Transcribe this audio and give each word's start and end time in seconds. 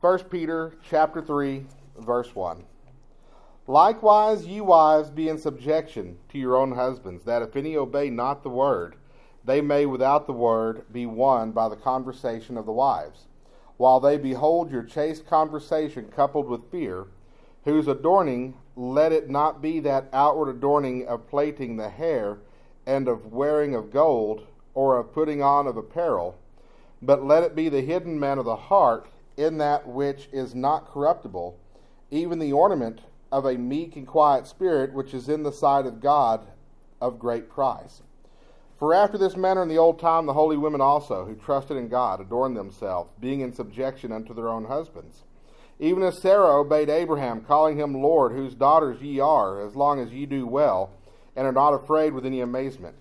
1 0.00 0.18
Peter 0.30 0.72
chapter 0.82 1.20
3 1.20 1.66
verse 1.98 2.34
1. 2.34 2.64
Likewise 3.66 4.46
ye 4.46 4.58
wives 4.58 5.10
be 5.10 5.28
in 5.28 5.36
subjection 5.36 6.16
to 6.30 6.38
your 6.38 6.56
own 6.56 6.72
husbands, 6.72 7.24
that 7.24 7.42
if 7.42 7.54
any 7.54 7.76
obey 7.76 8.08
not 8.08 8.42
the 8.42 8.48
word, 8.48 8.96
they 9.44 9.60
may 9.60 9.84
without 9.84 10.26
the 10.26 10.32
word 10.32 10.90
be 10.90 11.04
won 11.04 11.52
by 11.52 11.68
the 11.68 11.76
conversation 11.76 12.56
of 12.56 12.64
the 12.64 12.72
wives, 12.72 13.26
while 13.76 14.00
they 14.00 14.16
behold 14.16 14.70
your 14.70 14.82
chaste 14.82 15.26
conversation 15.26 16.06
coupled 16.06 16.48
with 16.48 16.70
fear, 16.70 17.04
whose 17.66 17.86
adorning 17.86 18.54
let 18.76 19.12
it 19.12 19.28
not 19.28 19.60
be 19.60 19.80
that 19.80 20.08
outward 20.14 20.48
adorning 20.48 21.06
of 21.06 21.28
plaiting 21.28 21.76
the 21.76 21.90
hair 21.90 22.38
and 22.86 23.06
of 23.06 23.34
wearing 23.34 23.74
of 23.74 23.92
gold 23.92 24.46
or 24.72 24.96
of 24.96 25.12
putting 25.12 25.42
on 25.42 25.66
of 25.66 25.76
apparel, 25.76 26.38
but 27.02 27.22
let 27.22 27.42
it 27.42 27.54
be 27.54 27.68
the 27.68 27.82
hidden 27.82 28.18
man 28.18 28.38
of 28.38 28.46
the 28.46 28.56
heart 28.56 29.06
in 29.40 29.58
that 29.58 29.88
which 29.88 30.28
is 30.32 30.54
not 30.54 30.92
corruptible, 30.92 31.58
even 32.10 32.38
the 32.38 32.52
ornament 32.52 33.00
of 33.32 33.44
a 33.44 33.56
meek 33.56 33.96
and 33.96 34.06
quiet 34.06 34.46
spirit, 34.46 34.92
which 34.92 35.14
is 35.14 35.28
in 35.28 35.42
the 35.42 35.52
sight 35.52 35.86
of 35.86 36.00
God 36.00 36.46
of 37.00 37.18
great 37.18 37.48
price. 37.48 38.02
For 38.78 38.94
after 38.94 39.18
this 39.18 39.36
manner 39.36 39.62
in 39.62 39.68
the 39.68 39.78
old 39.78 39.98
time 39.98 40.26
the 40.26 40.32
holy 40.32 40.56
women 40.56 40.80
also, 40.80 41.24
who 41.24 41.34
trusted 41.34 41.76
in 41.76 41.88
God, 41.88 42.20
adorned 42.20 42.56
themselves, 42.56 43.10
being 43.20 43.40
in 43.40 43.52
subjection 43.52 44.12
unto 44.12 44.34
their 44.34 44.48
own 44.48 44.66
husbands. 44.66 45.22
Even 45.78 46.02
as 46.02 46.20
Sarah 46.20 46.60
obeyed 46.60 46.90
Abraham, 46.90 47.40
calling 47.40 47.78
him 47.78 47.94
Lord, 47.94 48.32
whose 48.32 48.54
daughters 48.54 49.00
ye 49.00 49.20
are, 49.20 49.64
as 49.66 49.76
long 49.76 50.00
as 50.00 50.12
ye 50.12 50.26
do 50.26 50.46
well, 50.46 50.90
and 51.36 51.46
are 51.46 51.52
not 51.52 51.72
afraid 51.72 52.12
with 52.12 52.26
any 52.26 52.40
amazement. 52.40 52.96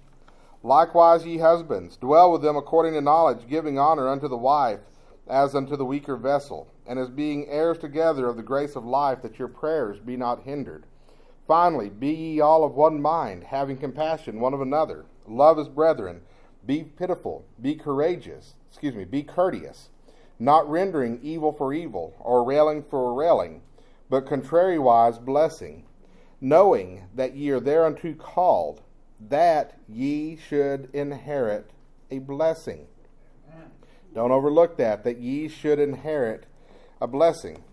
Likewise, 0.64 1.26
ye 1.26 1.38
husbands, 1.38 1.98
dwell 1.98 2.32
with 2.32 2.42
them 2.42 2.56
according 2.56 2.94
to 2.94 3.02
knowledge, 3.02 3.50
giving 3.50 3.80
honor 3.80 4.08
unto 4.08 4.28
the 4.28 4.38
wife 4.38 4.80
as 5.30 5.54
unto 5.54 5.76
the 5.76 5.86
weaker 5.86 6.18
vessel, 6.18 6.68
and 6.88 6.98
as 6.98 7.10
being 7.10 7.48
heirs 7.48 7.78
together 7.78 8.28
of 8.28 8.36
the 8.36 8.44
grace 8.44 8.76
of 8.76 8.84
life, 8.84 9.22
that 9.22 9.38
your 9.38 9.48
prayers 9.48 10.00
be 10.00 10.18
not 10.18 10.44
hindered. 10.44 10.86
Finally, 11.48 11.90
be 11.90 12.12
ye 12.12 12.40
all 12.40 12.64
of 12.64 12.74
one 12.74 13.02
mind, 13.02 13.44
having 13.44 13.78
compassion 13.78 14.40
one 14.40 14.54
of 14.54 14.62
another, 14.62 15.06
love 15.28 15.58
as 15.60 15.68
brethren, 15.68 16.22
be 16.66 16.84
pitiful, 16.84 17.46
be 17.62 17.76
courageous, 17.76 18.56
excuse 18.70 18.96
me, 18.96 19.06
be 19.06 19.24
courteous, 19.24 19.90
not 20.40 20.70
rendering 20.70 21.20
evil 21.22 21.52
for 21.52 21.74
evil, 21.74 22.16
or 22.20 22.44
railing 22.44 22.84
for 22.84 23.14
railing, 23.14 23.62
but 24.10 24.26
contrariwise 24.26 25.24
blessing, 25.24 25.84
knowing 26.42 27.04
that 27.16 27.36
ye 27.36 27.50
are 27.50 27.60
thereunto 27.60 28.14
called, 28.14 28.82
that 29.20 29.78
ye 29.88 30.36
should 30.36 30.90
inherit 30.94 31.72
a 32.10 32.20
blessing. 32.20 32.88
Don't 34.14 34.32
overlook 34.32 34.78
that, 34.78 35.04
that 35.04 35.20
ye 35.20 35.48
should 35.48 35.80
inherit 35.80 36.46
a 37.02 37.08
blessing. 37.08 37.64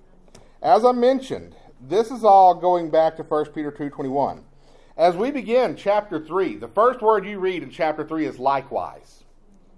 As 0.63 0.85
I 0.85 0.93
mentioned, 0.93 1.55
this 1.81 2.11
is 2.11 2.25
all 2.25 2.55
going 2.55 2.91
back 2.91 3.17
to 3.17 3.23
1 3.23 3.47
Peter 3.53 3.73
2.21. 3.73 4.43
As 4.97 5.15
we 5.15 5.31
begin 5.31 5.77
chapter 5.77 6.19
3, 6.19 6.57
the 6.57 6.69
first 6.69 7.03
word 7.03 7.27
you 7.27 7.39
read 7.39 7.63
in 7.63 7.71
chapter 7.71 8.07
3 8.07 8.27
is 8.27 8.39
likewise. 8.39 9.25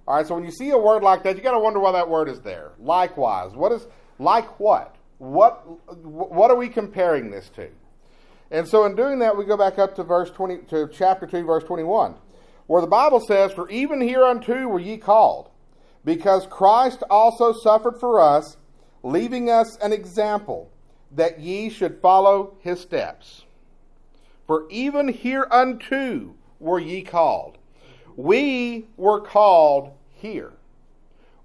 All 0.06 0.17
right, 0.17 0.27
so 0.27 0.34
when 0.34 0.45
you 0.45 0.50
see 0.50 0.70
a 0.70 0.78
word 0.78 1.03
like 1.03 1.23
that, 1.25 1.37
you 1.37 1.42
got 1.42 1.53
to 1.53 1.59
wonder 1.59 1.81
why 1.81 1.92
that 1.92 2.09
word 2.09 2.28
is 2.28 2.41
there. 2.41 2.72
Likewise. 2.78 3.53
What 3.55 3.72
is, 3.72 3.87
like 4.19 4.59
what? 4.59 4.97
What, 5.19 5.65
what 6.03 6.50
are 6.50 6.56
we 6.56 6.69
comparing 6.69 7.31
this 7.31 7.48
to? 7.50 7.69
And 8.50 8.67
so 8.67 8.84
in 8.84 8.97
doing 8.97 9.19
that, 9.19 9.37
we 9.37 9.45
go 9.45 9.56
back 9.56 9.78
up 9.78 9.95
to 9.97 10.05
verse 10.05 10.31
20, 10.31 10.59
to 10.69 10.89
chapter 10.93 11.27
2, 11.27 11.45
verse 11.45 11.65
21, 11.65 12.15
where 12.67 12.81
the 12.81 12.87
Bible 12.87 13.20
says, 13.20 13.53
For 13.53 13.69
even 13.69 14.00
hereunto 14.00 14.67
were 14.69 14.81
ye 14.81 14.97
called, 14.97 15.50
because 16.05 16.47
Christ 16.47 17.03
also 17.11 17.53
suffered 17.53 17.99
for 17.99 18.21
us, 18.21 18.57
leaving 19.03 19.51
us 19.51 19.77
an 19.79 19.93
example, 19.93 20.71
that 21.11 21.41
ye 21.41 21.69
should 21.71 22.01
follow 22.01 22.55
his 22.61 22.81
steps. 22.81 23.45
For 24.47 24.69
even 24.71 25.09
hereunto 25.09 26.35
were 26.61 26.78
ye 26.78 27.03
called. 27.03 27.59
We 28.17 28.89
were 28.97 29.21
called 29.21 29.93
here. 30.15 30.53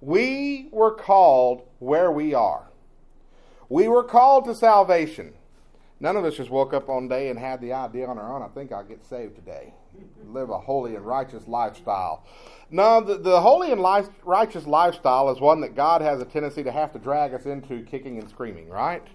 We 0.01 0.69
were 0.71 0.93
called 0.93 1.63
where 1.79 2.11
we 2.11 2.33
are. 2.33 2.67
We 3.69 3.87
were 3.87 4.03
called 4.03 4.45
to 4.45 4.55
salvation. 4.55 5.33
None 6.03 6.17
of 6.17 6.25
us 6.25 6.35
just 6.35 6.49
woke 6.49 6.73
up 6.73 6.89
one 6.89 7.07
day 7.07 7.29
and 7.29 7.39
had 7.39 7.61
the 7.61 7.71
idea 7.71 8.05
on 8.07 8.17
our 8.17 8.35
own, 8.35 8.41
I 8.41 8.49
think 8.49 8.73
I'll 8.73 8.83
get 8.83 9.05
saved 9.05 9.37
today. 9.37 9.73
Live 10.25 10.49
a 10.49 10.59
holy 10.59 10.97
and 10.97 11.05
righteous 11.05 11.47
lifestyle. 11.47 12.25
No, 12.69 12.99
the, 12.99 13.17
the 13.17 13.39
holy 13.39 13.71
and 13.71 13.79
life, 13.79 14.09
righteous 14.25 14.67
lifestyle 14.67 15.29
is 15.29 15.39
one 15.39 15.61
that 15.61 15.75
God 15.75 16.01
has 16.01 16.19
a 16.19 16.25
tendency 16.25 16.61
to 16.61 16.73
have 16.73 16.91
to 16.91 16.99
drag 16.99 17.33
us 17.33 17.45
into 17.45 17.83
kicking 17.83 18.19
and 18.19 18.29
screaming, 18.29 18.67
right? 18.67 19.07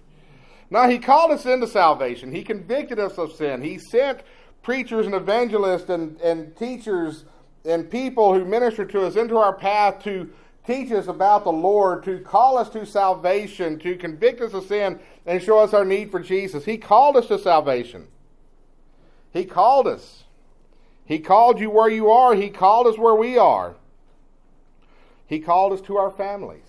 Now, 0.71 0.89
He 0.89 0.97
called 0.97 1.29
us 1.29 1.45
into 1.45 1.67
salvation. 1.67 2.33
He 2.33 2.43
convicted 2.43 2.97
us 2.97 3.19
of 3.19 3.33
sin. 3.33 3.61
He 3.61 3.77
sent 3.77 4.23
preachers 4.63 5.05
and 5.05 5.13
evangelists 5.13 5.91
and, 5.91 6.19
and 6.21 6.57
teachers 6.57 7.25
and 7.65 7.87
people 7.87 8.33
who 8.33 8.45
minister 8.45 8.83
to 8.85 9.05
us 9.05 9.15
into 9.15 9.37
our 9.37 9.53
path 9.53 10.03
to 10.05 10.31
teach 10.69 10.91
us 10.91 11.07
about 11.07 11.43
the 11.43 11.51
Lord, 11.51 12.03
to 12.03 12.19
call 12.19 12.57
us 12.57 12.69
to 12.69 12.85
salvation, 12.85 13.79
to 13.79 13.95
convict 13.95 14.39
us 14.39 14.53
of 14.53 14.65
sin, 14.65 14.99
and 15.25 15.41
show 15.41 15.57
us 15.57 15.73
our 15.73 15.83
need 15.83 16.11
for 16.11 16.19
Jesus. 16.19 16.65
He 16.65 16.77
called 16.77 17.17
us 17.17 17.27
to 17.27 17.39
salvation. 17.39 18.07
He 19.33 19.45
called 19.45 19.87
us. 19.87 20.25
He 21.05 21.17
called 21.17 21.59
you 21.59 21.71
where 21.71 21.89
you 21.89 22.11
are. 22.11 22.35
He 22.35 22.51
called 22.51 22.85
us 22.85 22.99
where 22.99 23.15
we 23.15 23.35
are. 23.35 23.77
He 25.25 25.39
called 25.39 25.73
us 25.73 25.81
to 25.81 25.97
our 25.97 26.11
families. 26.11 26.61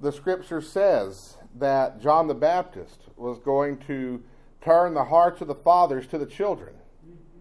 The 0.00 0.12
scripture 0.12 0.60
says 0.60 1.36
that 1.56 2.00
John 2.00 2.28
the 2.28 2.34
Baptist 2.34 3.00
was 3.16 3.40
going 3.40 3.78
to 3.88 4.22
turn 4.60 4.94
the 4.94 5.04
hearts 5.04 5.40
of 5.40 5.48
the 5.48 5.54
fathers 5.56 6.06
to 6.08 6.18
the 6.18 6.26
children. 6.26 6.74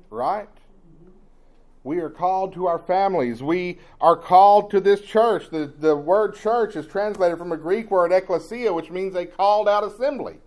Right? 0.10 0.50
We 1.88 2.00
are 2.00 2.10
called 2.10 2.52
to 2.56 2.68
our 2.68 2.80
families. 2.80 3.42
We 3.42 3.80
are 4.02 4.18
called 4.18 4.72
to 4.72 4.82
this 4.82 5.00
church. 5.00 5.50
The, 5.50 5.72
the 5.80 5.96
word 5.96 6.36
church 6.36 6.76
is 6.76 6.86
translated 6.86 7.38
from 7.38 7.54
a 7.54 7.58
Greek 7.58 7.90
word 7.90 8.12
ecclesia, 8.12 8.74
which 8.74 8.92
means 8.92 9.16
a 9.16 9.26
called 9.26 9.70
out 9.70 9.86
assembly. 9.86 10.40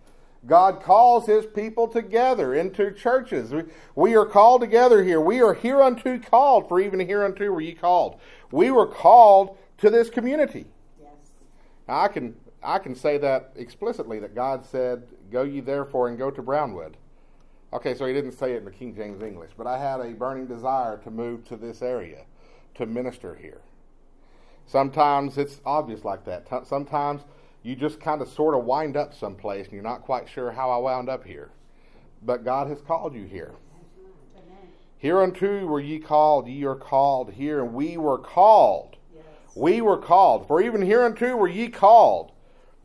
God 0.45 0.83
calls 0.83 1.25
his 1.25 1.47
people 1.47 1.87
together 1.87 2.53
into 2.53 2.91
churches. 2.91 3.51
We, 3.51 3.63
we 3.95 4.15
are 4.15 4.25
called 4.27 4.61
together 4.61 5.03
here. 5.03 5.19
We 5.19 5.41
are 5.41 5.55
hereunto 5.55 6.19
called, 6.19 6.69
for 6.69 6.79
even 6.79 6.99
hereunto 6.99 7.49
were 7.49 7.59
ye 7.59 7.73
called. 7.73 8.19
We 8.51 8.69
were 8.69 8.85
called 8.85 9.57
to 9.79 9.89
this 9.89 10.11
community. 10.11 10.67
Yes. 11.01 11.09
I 11.87 12.07
can 12.07 12.35
I 12.61 12.77
can 12.77 12.93
say 12.93 13.17
that 13.17 13.53
explicitly 13.55 14.19
that 14.19 14.35
God 14.35 14.63
said, 14.63 15.07
Go 15.31 15.41
ye 15.41 15.59
therefore 15.59 16.07
and 16.07 16.19
go 16.19 16.29
to 16.29 16.41
Brownwood. 16.43 16.97
Okay, 17.73 17.95
so 17.95 18.05
he 18.05 18.13
didn't 18.13 18.33
say 18.33 18.53
it 18.53 18.57
in 18.57 18.65
the 18.65 18.71
King 18.71 18.95
James 18.95 19.23
English, 19.23 19.51
but 19.57 19.65
I 19.65 19.77
had 19.77 20.01
a 20.01 20.13
burning 20.13 20.45
desire 20.45 20.97
to 21.03 21.11
move 21.11 21.45
to 21.45 21.55
this 21.55 21.81
area, 21.81 22.25
to 22.75 22.85
minister 22.85 23.35
here. 23.35 23.61
Sometimes 24.65 25.37
it's 25.37 25.61
obvious 25.65 26.03
like 26.03 26.25
that. 26.25 26.47
Sometimes 26.67 27.21
you 27.63 27.75
just 27.75 27.99
kind 27.99 28.21
of 28.21 28.27
sort 28.27 28.55
of 28.55 28.65
wind 28.65 28.97
up 28.97 29.13
someplace 29.13 29.65
and 29.65 29.73
you're 29.73 29.83
not 29.83 30.01
quite 30.01 30.27
sure 30.27 30.51
how 30.51 30.69
I 30.69 30.77
wound 30.77 31.09
up 31.09 31.25
here. 31.25 31.51
But 32.23 32.43
God 32.43 32.67
has 32.67 32.81
called 32.81 33.15
you 33.15 33.23
here. 33.23 33.53
Hereunto 34.97 35.65
were 35.65 35.79
ye 35.79 35.97
called, 35.97 36.47
ye 36.47 36.63
are 36.63 36.75
called 36.75 37.33
here, 37.33 37.63
and 37.63 37.73
we 37.73 37.97
were 37.97 38.19
called. 38.19 38.97
Yes. 39.15 39.25
We 39.55 39.81
were 39.81 39.97
called. 39.97 40.47
For 40.47 40.61
even 40.61 40.83
hereunto 40.83 41.35
were 41.35 41.47
ye 41.47 41.69
called, 41.69 42.31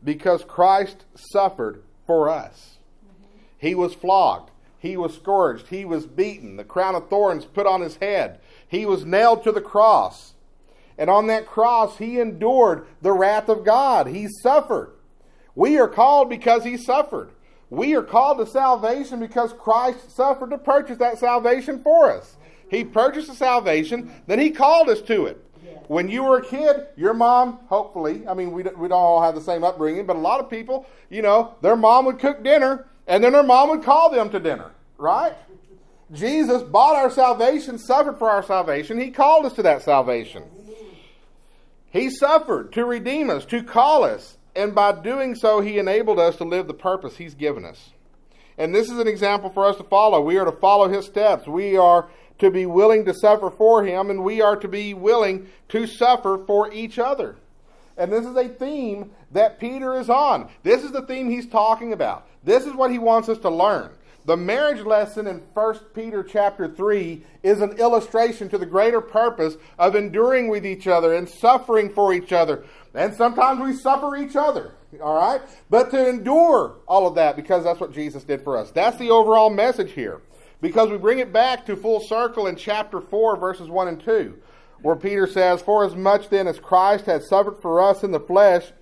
because 0.03 0.43
Christ 0.43 1.05
suffered 1.13 1.83
for 2.07 2.27
us. 2.27 2.79
Mm-hmm. 3.05 3.37
He 3.59 3.75
was 3.75 3.93
flogged, 3.93 4.49
he 4.87 4.97
was 4.97 5.13
scourged, 5.13 5.67
he 5.67 5.85
was 5.85 6.05
beaten, 6.05 6.55
the 6.55 6.63
crown 6.63 6.95
of 6.95 7.09
thorns 7.09 7.45
put 7.45 7.67
on 7.67 7.81
his 7.81 7.97
head, 7.97 8.39
he 8.67 8.85
was 8.85 9.05
nailed 9.05 9.43
to 9.43 9.51
the 9.51 9.61
cross. 9.61 10.33
And 10.97 11.09
on 11.09 11.27
that 11.27 11.45
cross, 11.45 11.97
he 11.97 12.19
endured 12.19 12.87
the 13.01 13.11
wrath 13.11 13.49
of 13.49 13.63
God. 13.63 14.07
He 14.07 14.27
suffered. 14.27 14.93
We 15.53 15.77
are 15.77 15.87
called 15.87 16.27
because 16.27 16.63
he 16.63 16.75
suffered. 16.75 17.29
We 17.69 17.95
are 17.95 18.01
called 18.01 18.39
to 18.39 18.47
salvation 18.47 19.19
because 19.19 19.53
Christ 19.53 20.15
suffered 20.15 20.49
to 20.49 20.57
purchase 20.57 20.97
that 20.97 21.19
salvation 21.19 21.79
for 21.83 22.11
us. 22.11 22.37
He 22.69 22.83
purchased 22.83 23.27
the 23.27 23.35
salvation, 23.35 24.11
then 24.25 24.39
he 24.39 24.49
called 24.49 24.89
us 24.89 25.01
to 25.03 25.25
it. 25.25 25.43
When 25.87 26.09
you 26.09 26.23
were 26.23 26.39
a 26.39 26.45
kid, 26.45 26.87
your 26.95 27.13
mom, 27.13 27.59
hopefully, 27.67 28.27
I 28.27 28.33
mean, 28.33 28.51
we, 28.51 28.63
we 28.63 28.87
don't 28.87 28.91
all 28.91 29.21
have 29.21 29.35
the 29.35 29.41
same 29.41 29.63
upbringing, 29.63 30.05
but 30.05 30.15
a 30.15 30.19
lot 30.19 30.39
of 30.39 30.49
people, 30.49 30.85
you 31.09 31.21
know, 31.21 31.55
their 31.61 31.75
mom 31.75 32.05
would 32.05 32.19
cook 32.19 32.43
dinner 32.43 32.87
and 33.07 33.23
then 33.23 33.33
their 33.33 33.43
mom 33.43 33.69
would 33.69 33.83
call 33.83 34.09
them 34.09 34.29
to 34.31 34.39
dinner, 34.39 34.71
right? 34.97 35.33
Jesus 36.11 36.63
bought 36.63 36.95
our 36.95 37.11
salvation, 37.11 37.77
suffered 37.77 38.17
for 38.17 38.29
our 38.29 38.43
salvation. 38.43 38.99
He 38.99 39.11
called 39.11 39.45
us 39.45 39.53
to 39.53 39.63
that 39.63 39.81
salvation. 39.81 40.43
He 41.89 42.09
suffered 42.09 42.71
to 42.73 42.85
redeem 42.85 43.29
us, 43.29 43.45
to 43.45 43.63
call 43.63 44.03
us, 44.03 44.37
and 44.55 44.73
by 44.73 44.91
doing 44.91 45.35
so, 45.35 45.61
He 45.61 45.77
enabled 45.77 46.19
us 46.19 46.37
to 46.37 46.43
live 46.43 46.67
the 46.67 46.73
purpose 46.73 47.17
He's 47.17 47.35
given 47.35 47.65
us. 47.65 47.91
And 48.57 48.73
this 48.73 48.89
is 48.89 48.97
an 48.97 49.07
example 49.07 49.49
for 49.49 49.65
us 49.65 49.77
to 49.77 49.83
follow. 49.83 50.21
We 50.21 50.37
are 50.37 50.45
to 50.45 50.51
follow 50.51 50.87
His 50.87 51.05
steps. 51.05 51.47
We 51.47 51.77
are 51.77 52.07
to 52.39 52.49
be 52.49 52.65
willing 52.65 53.05
to 53.05 53.13
suffer 53.13 53.49
for 53.51 53.83
Him, 53.83 54.09
and 54.09 54.23
we 54.23 54.41
are 54.41 54.55
to 54.55 54.67
be 54.67 54.93
willing 54.93 55.47
to 55.69 55.85
suffer 55.85 56.43
for 56.45 56.71
each 56.73 56.97
other. 56.97 57.35
And 57.97 58.11
this 58.11 58.25
is 58.25 58.35
a 58.35 58.47
theme 58.47 59.11
that 59.31 59.59
Peter 59.59 59.99
is 59.99 60.09
on. 60.09 60.49
This 60.63 60.83
is 60.83 60.91
the 60.91 61.01
theme 61.01 61.29
he's 61.29 61.47
talking 61.47 61.93
about. 61.93 62.27
This 62.43 62.65
is 62.65 62.73
what 62.73 62.91
he 62.91 62.99
wants 62.99 63.27
us 63.27 63.39
to 63.39 63.49
learn. 63.49 63.89
The 64.27 64.35
marriage 64.35 64.85
lesson 64.85 65.25
in 65.25 65.37
1 65.53 65.75
Peter 65.95 66.21
chapter 66.21 66.67
3 66.67 67.23
is 67.43 67.61
an 67.61 67.77
illustration 67.77 68.49
to 68.49 68.57
the 68.57 68.65
greater 68.65 68.99
purpose 68.99 69.55
of 69.79 69.95
enduring 69.95 70.49
with 70.49 70.65
each 70.65 70.85
other 70.85 71.13
and 71.13 71.29
suffering 71.29 71.93
for 71.93 72.11
each 72.11 72.33
other. 72.33 72.65
And 72.93 73.15
sometimes 73.15 73.61
we 73.61 73.71
suffer 73.71 74.17
each 74.17 74.35
other, 74.35 74.73
all 75.01 75.15
right? 75.15 75.39
But 75.69 75.91
to 75.91 76.09
endure 76.09 76.75
all 76.89 77.07
of 77.07 77.15
that 77.15 77.37
because 77.37 77.63
that's 77.63 77.79
what 77.79 77.93
Jesus 77.93 78.25
did 78.25 78.41
for 78.41 78.57
us. 78.57 78.69
That's 78.71 78.97
the 78.97 79.11
overall 79.11 79.49
message 79.49 79.93
here. 79.93 80.19
Because 80.59 80.89
we 80.89 80.97
bring 80.97 81.19
it 81.19 81.31
back 81.31 81.65
to 81.67 81.77
full 81.77 82.01
circle 82.01 82.47
in 82.47 82.57
chapter 82.57 82.99
4, 82.99 83.37
verses 83.37 83.69
1 83.69 83.87
and 83.87 83.99
2 84.01 84.37
where 84.81 84.95
Peter 84.95 85.25
says, 85.25 85.61
For 85.61 85.85
as 85.85 85.95
much 85.95 86.29
then 86.29 86.47
as 86.47 86.59
Christ 86.59 87.05
has 87.05 87.27
suffered 87.27 87.61
for 87.61 87.81
us 87.81 88.03
in 88.03 88.11
the 88.11 88.19
flesh, 88.19 88.73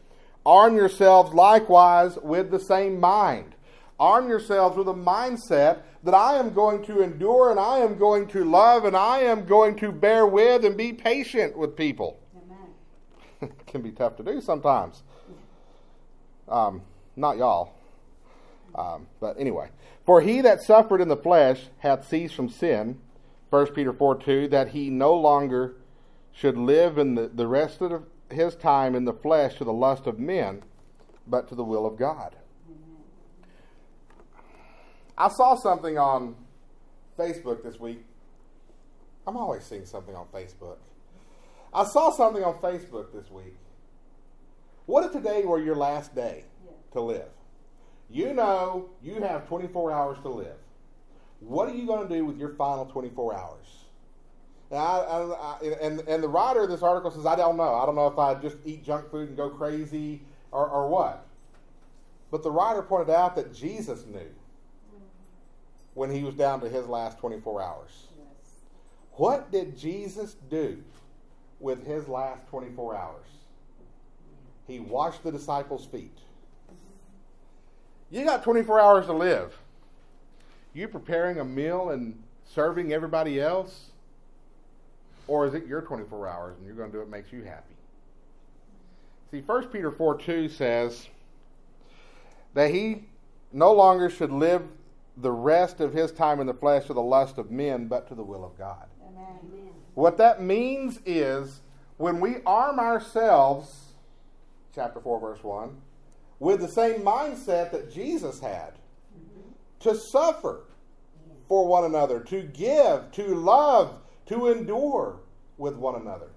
arm 0.46 0.76
yourselves 0.76 1.34
likewise 1.34 2.18
with 2.22 2.52
the 2.52 2.60
same 2.60 3.00
mind. 3.00 3.55
Arm 4.00 4.28
yourselves 4.28 4.78
with 4.78 4.88
a 4.88 4.94
mindset 4.94 5.80
that 6.04 6.14
I 6.14 6.36
am 6.36 6.54
going 6.54 6.84
to 6.86 7.02
endure 7.02 7.50
and 7.50 7.60
I 7.60 7.80
am 7.80 7.98
going 7.98 8.28
to 8.30 8.44
love 8.44 8.86
and 8.86 8.96
I 8.96 9.20
am 9.20 9.46
going 9.46 9.76
to 9.78 9.92
bear 9.92 10.26
with 10.28 10.66
and 10.66 10.76
be 10.76 10.94
patient 10.94 11.58
with 11.58 11.76
people. 11.76 12.20
it 13.42 13.52
can 13.68 13.82
be 13.82 13.92
tough 13.92 14.18
to 14.18 14.24
do 14.24 14.42
sometimes. 14.42 15.04
Um, 16.48 16.82
not 17.16 17.38
y'all. 17.38 17.74
Um, 18.76 19.08
but 19.22 19.40
anyway, 19.40 19.70
for 20.06 20.22
he 20.22 20.42
that 20.42 20.62
suffered 20.62 21.02
in 21.02 21.08
the 21.08 21.18
flesh 21.18 21.68
hath 21.80 22.08
ceased 22.08 22.36
from 22.36 22.50
sin, 22.50 23.00
1 23.50 23.68
Peter 23.68 23.94
4 23.94 24.16
2, 24.16 24.48
that 24.50 24.70
he 24.70 24.90
no 24.90 25.14
longer 25.14 25.76
should 26.34 26.58
live 26.58 26.98
in 26.98 27.16
the, 27.16 27.30
the 27.34 27.48
rest 27.48 27.82
of 27.82 28.04
his 28.30 28.56
time 28.56 28.96
in 28.96 29.06
the 29.06 29.14
flesh 29.14 29.56
to 29.56 29.64
the 29.64 29.74
lust 29.74 30.06
of 30.06 30.20
men, 30.20 30.64
but 31.26 31.48
to 31.48 31.56
the 31.56 31.64
will 31.64 31.86
of 31.86 31.98
God. 31.98 32.36
I 35.18 35.30
saw 35.30 35.56
something 35.56 35.98
on 35.98 36.36
Facebook 37.18 37.64
this 37.64 37.80
week. 37.80 38.04
I'm 39.26 39.38
always 39.38 39.64
seeing 39.64 39.86
something 39.86 40.16
on 40.16 40.28
Facebook. 40.34 40.78
I 41.74 41.84
saw 41.86 42.12
something 42.12 42.44
on 42.44 42.56
Facebook 42.56 43.12
this 43.14 43.30
week. 43.32 43.56
What 44.86 45.06
if 45.06 45.12
today 45.12 45.44
were 45.44 45.60
your 45.60 45.76
last 45.76 46.14
day 46.14 46.46
to 46.92 47.02
live? 47.02 47.30
You 48.10 48.34
know 48.34 48.90
you 49.02 49.16
have 49.22 49.48
24 49.48 49.92
hours 49.92 50.18
to 50.22 50.30
live. 50.30 50.58
What 51.40 51.70
are 51.70 51.74
you 51.74 51.86
going 51.86 52.08
to 52.08 52.14
do 52.14 52.26
with 52.26 52.38
your 52.38 52.50
final 52.56 52.86
24 52.86 53.36
hours? 53.36 53.66
And, 54.72 54.80
I, 54.80 54.84
I, 54.84 55.58
and, 55.82 56.02
and 56.02 56.24
the 56.24 56.28
writer 56.28 56.64
of 56.64 56.70
this 56.70 56.82
article 56.82 57.12
says, 57.12 57.26
I 57.26 57.36
don't 57.36 57.58
know. 57.58 57.76
I 57.76 57.86
don't 57.86 57.96
know 57.96 58.08
if 58.08 58.18
I 58.18 58.36
just 58.36 58.58
eat 58.66 58.84
junk 58.84 59.10
food 59.12 59.30
and 59.30 59.38
go 59.38 59.50
crazy 59.50 60.22
or, 60.52 60.68
or 60.68 60.88
what. 60.88 61.26
But 62.32 62.44
the 62.44 62.52
writer 62.52 62.82
pointed 62.82 63.14
out 63.14 63.36
that 63.36 63.54
Jesus 63.54 64.06
knew 64.06 64.30
when 65.96 66.12
he 66.12 66.24
was 66.24 66.36
down 66.36 66.62
to 66.62 66.70
his 66.70 66.86
last 66.86 67.18
24 67.18 67.62
hours. 67.62 68.08
Yes. 68.18 68.52
What 69.14 69.52
did 69.52 69.78
Jesus 69.78 70.36
do 70.50 70.84
with 71.60 71.88
his 71.88 72.08
last 72.08 72.48
24 72.50 72.96
hours? 72.96 73.26
He 74.68 74.80
washed 74.80 75.24
the 75.24 75.32
disciples' 75.32 75.86
feet. 75.86 76.18
You 78.12 78.24
got 78.26 78.44
24 78.44 78.80
hours 78.80 79.06
to 79.08 79.14
live. 79.14 79.58
You 80.74 80.88
preparing 80.88 81.40
a 81.40 81.46
meal 81.46 81.90
and 81.90 82.22
serving 82.46 82.94
everybody 82.94 83.40
else? 83.42 83.92
Or 85.28 85.48
is 85.48 85.54
it 85.54 85.66
your 85.66 85.82
24 85.82 86.28
hours 86.28 86.58
and 86.58 86.66
you're 86.66 86.76
going 86.76 86.92
to 86.92 86.94
do 86.94 87.00
what 87.00 87.10
makes 87.10 87.32
you 87.32 87.44
happy? 87.44 87.74
See, 89.32 89.42
1 89.42 89.68
Peter 89.68 89.92
4 89.92 90.18
2 90.18 90.50
says 90.50 91.08
that 92.54 92.72
he 92.72 93.06
no 93.52 93.74
longer 93.74 94.10
should 94.10 94.32
live 94.32 94.64
the 95.18 95.32
rest 95.32 95.80
of 95.80 95.94
his 95.94 96.12
time 96.12 96.40
in 96.40 96.48
the 96.48 96.54
flesh 96.54 96.86
to 96.88 96.94
the 96.94 97.02
lust 97.02 97.38
of 97.38 97.52
men, 97.52 97.88
but 97.88 98.08
to 98.08 98.16
the 98.16 98.24
will 98.24 98.44
of 98.44 98.58
God. 98.58 98.88
Amen. 99.08 99.70
What 99.94 100.18
that 100.18 100.42
means 100.42 101.00
is 101.06 101.62
when 101.98 102.20
we 102.20 102.38
arm 102.46 102.80
ourselves, 102.80 103.94
chapter 104.74 105.00
4, 105.00 105.20
verse 105.20 105.44
1, 105.44 105.82
with 106.40 106.60
the 106.60 106.68
same 106.68 107.02
mindset 107.02 107.72
that 107.72 107.92
Jesus 107.94 108.42
had 108.42 108.74
mm-hmm. 109.18 109.52
to 109.80 109.96
suffer 109.96 110.64
for 111.48 111.68
one 111.68 111.86
another, 111.86 112.20
to 112.20 112.42
give, 112.42 113.12
to 113.12 113.36
love, 113.36 114.00
to 114.26 114.48
endure 114.48 115.20
with 115.58 115.76
one 115.76 115.96
another. 115.96 116.28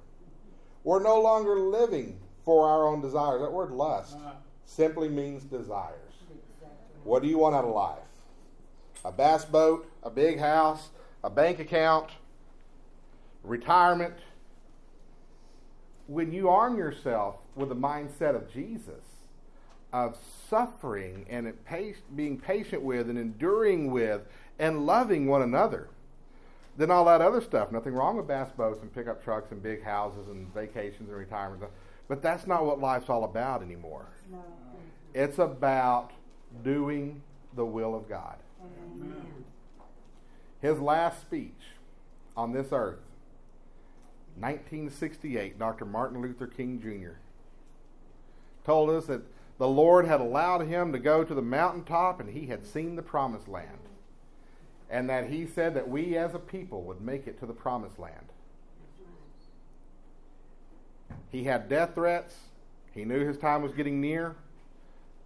We're 0.84 1.02
no 1.02 1.20
longer 1.20 1.58
living 1.58 2.20
for 2.44 2.68
our 2.68 2.86
own 2.86 3.00
desires. 3.00 3.40
That 3.40 3.52
word 3.52 3.72
lust 3.72 4.16
uh-huh. 4.16 4.32
simply 4.64 5.08
means 5.08 5.44
desires. 5.44 5.94
What 7.04 7.22
do 7.22 7.28
you 7.28 7.38
want 7.38 7.54
out 7.54 7.64
of 7.64 7.74
life? 7.74 7.98
A 9.08 9.12
bass 9.12 9.46
boat, 9.46 9.90
a 10.02 10.10
big 10.10 10.38
house, 10.38 10.90
a 11.24 11.30
bank 11.30 11.60
account, 11.60 12.10
retirement. 13.42 14.12
When 16.06 16.30
you 16.30 16.50
arm 16.50 16.76
yourself 16.76 17.36
with 17.56 17.70
the 17.70 17.74
mindset 17.74 18.36
of 18.36 18.52
Jesus, 18.52 19.02
of 19.94 20.18
suffering 20.50 21.24
and 21.30 21.54
being 22.14 22.38
patient 22.38 22.82
with 22.82 23.08
and 23.08 23.18
enduring 23.18 23.90
with 23.90 24.26
and 24.58 24.84
loving 24.84 25.26
one 25.26 25.40
another, 25.40 25.88
then 26.76 26.90
all 26.90 27.06
that 27.06 27.22
other 27.22 27.40
stuff. 27.40 27.72
Nothing 27.72 27.94
wrong 27.94 28.18
with 28.18 28.28
bass 28.28 28.50
boats 28.58 28.82
and 28.82 28.94
pickup 28.94 29.24
trucks 29.24 29.50
and 29.52 29.62
big 29.62 29.82
houses 29.82 30.28
and 30.28 30.52
vacations 30.52 31.08
and 31.08 31.16
retirement. 31.16 31.62
But 32.08 32.20
that's 32.20 32.46
not 32.46 32.66
what 32.66 32.78
life's 32.78 33.08
all 33.08 33.24
about 33.24 33.62
anymore. 33.62 34.04
No. 34.30 34.44
It's 35.14 35.38
about 35.38 36.10
doing 36.62 37.22
the 37.54 37.64
will 37.64 37.94
of 37.94 38.06
God. 38.06 38.36
His 40.60 40.78
last 40.80 41.20
speech 41.20 41.52
on 42.36 42.52
this 42.52 42.68
earth, 42.72 42.98
1968, 44.36 45.58
Dr. 45.58 45.84
Martin 45.84 46.20
Luther 46.20 46.46
King 46.46 46.80
Jr. 46.80 47.18
told 48.64 48.90
us 48.90 49.06
that 49.06 49.22
the 49.58 49.68
Lord 49.68 50.06
had 50.06 50.20
allowed 50.20 50.66
him 50.66 50.92
to 50.92 50.98
go 50.98 51.24
to 51.24 51.34
the 51.34 51.42
mountaintop 51.42 52.20
and 52.20 52.30
he 52.30 52.46
had 52.46 52.66
seen 52.66 52.96
the 52.96 53.02
promised 53.02 53.48
land 53.48 53.78
and 54.90 55.08
that 55.10 55.28
he 55.28 55.46
said 55.46 55.74
that 55.74 55.88
we 55.88 56.16
as 56.16 56.34
a 56.34 56.38
people 56.38 56.82
would 56.82 57.00
make 57.00 57.26
it 57.26 57.38
to 57.40 57.46
the 57.46 57.52
promised 57.52 57.98
land. 57.98 58.26
He 61.30 61.44
had 61.44 61.68
death 61.68 61.94
threats. 61.94 62.34
He 62.92 63.04
knew 63.04 63.26
his 63.26 63.36
time 63.36 63.62
was 63.62 63.72
getting 63.72 64.00
near, 64.00 64.36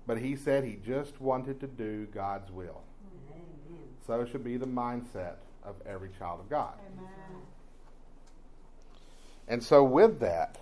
but 0.07 0.19
he 0.19 0.35
said 0.35 0.65
he 0.65 0.79
just 0.85 1.21
wanted 1.21 1.61
to 1.61 1.67
do 1.67 2.07
God's 2.07 2.51
will. 2.51 2.83
So 4.07 4.25
should 4.25 4.45
be 4.45 4.57
the 4.57 4.67
mindset 4.67 5.35
of 5.65 5.77
every 5.87 6.11
child 6.19 6.41
of 6.41 6.51
God. 6.51 6.75
Amen. 6.87 7.43
And 9.49 9.63
so, 9.63 9.85
with 9.85 10.21
that, 10.21 10.59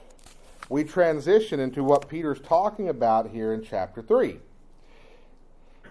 we 0.69 0.85
transition 0.85 1.61
into 1.61 1.83
what 1.83 2.09
Peter's 2.09 2.41
talking 2.41 2.89
about 2.89 3.31
here 3.31 3.53
in 3.53 3.63
chapter 3.63 4.03
3. 4.03 4.39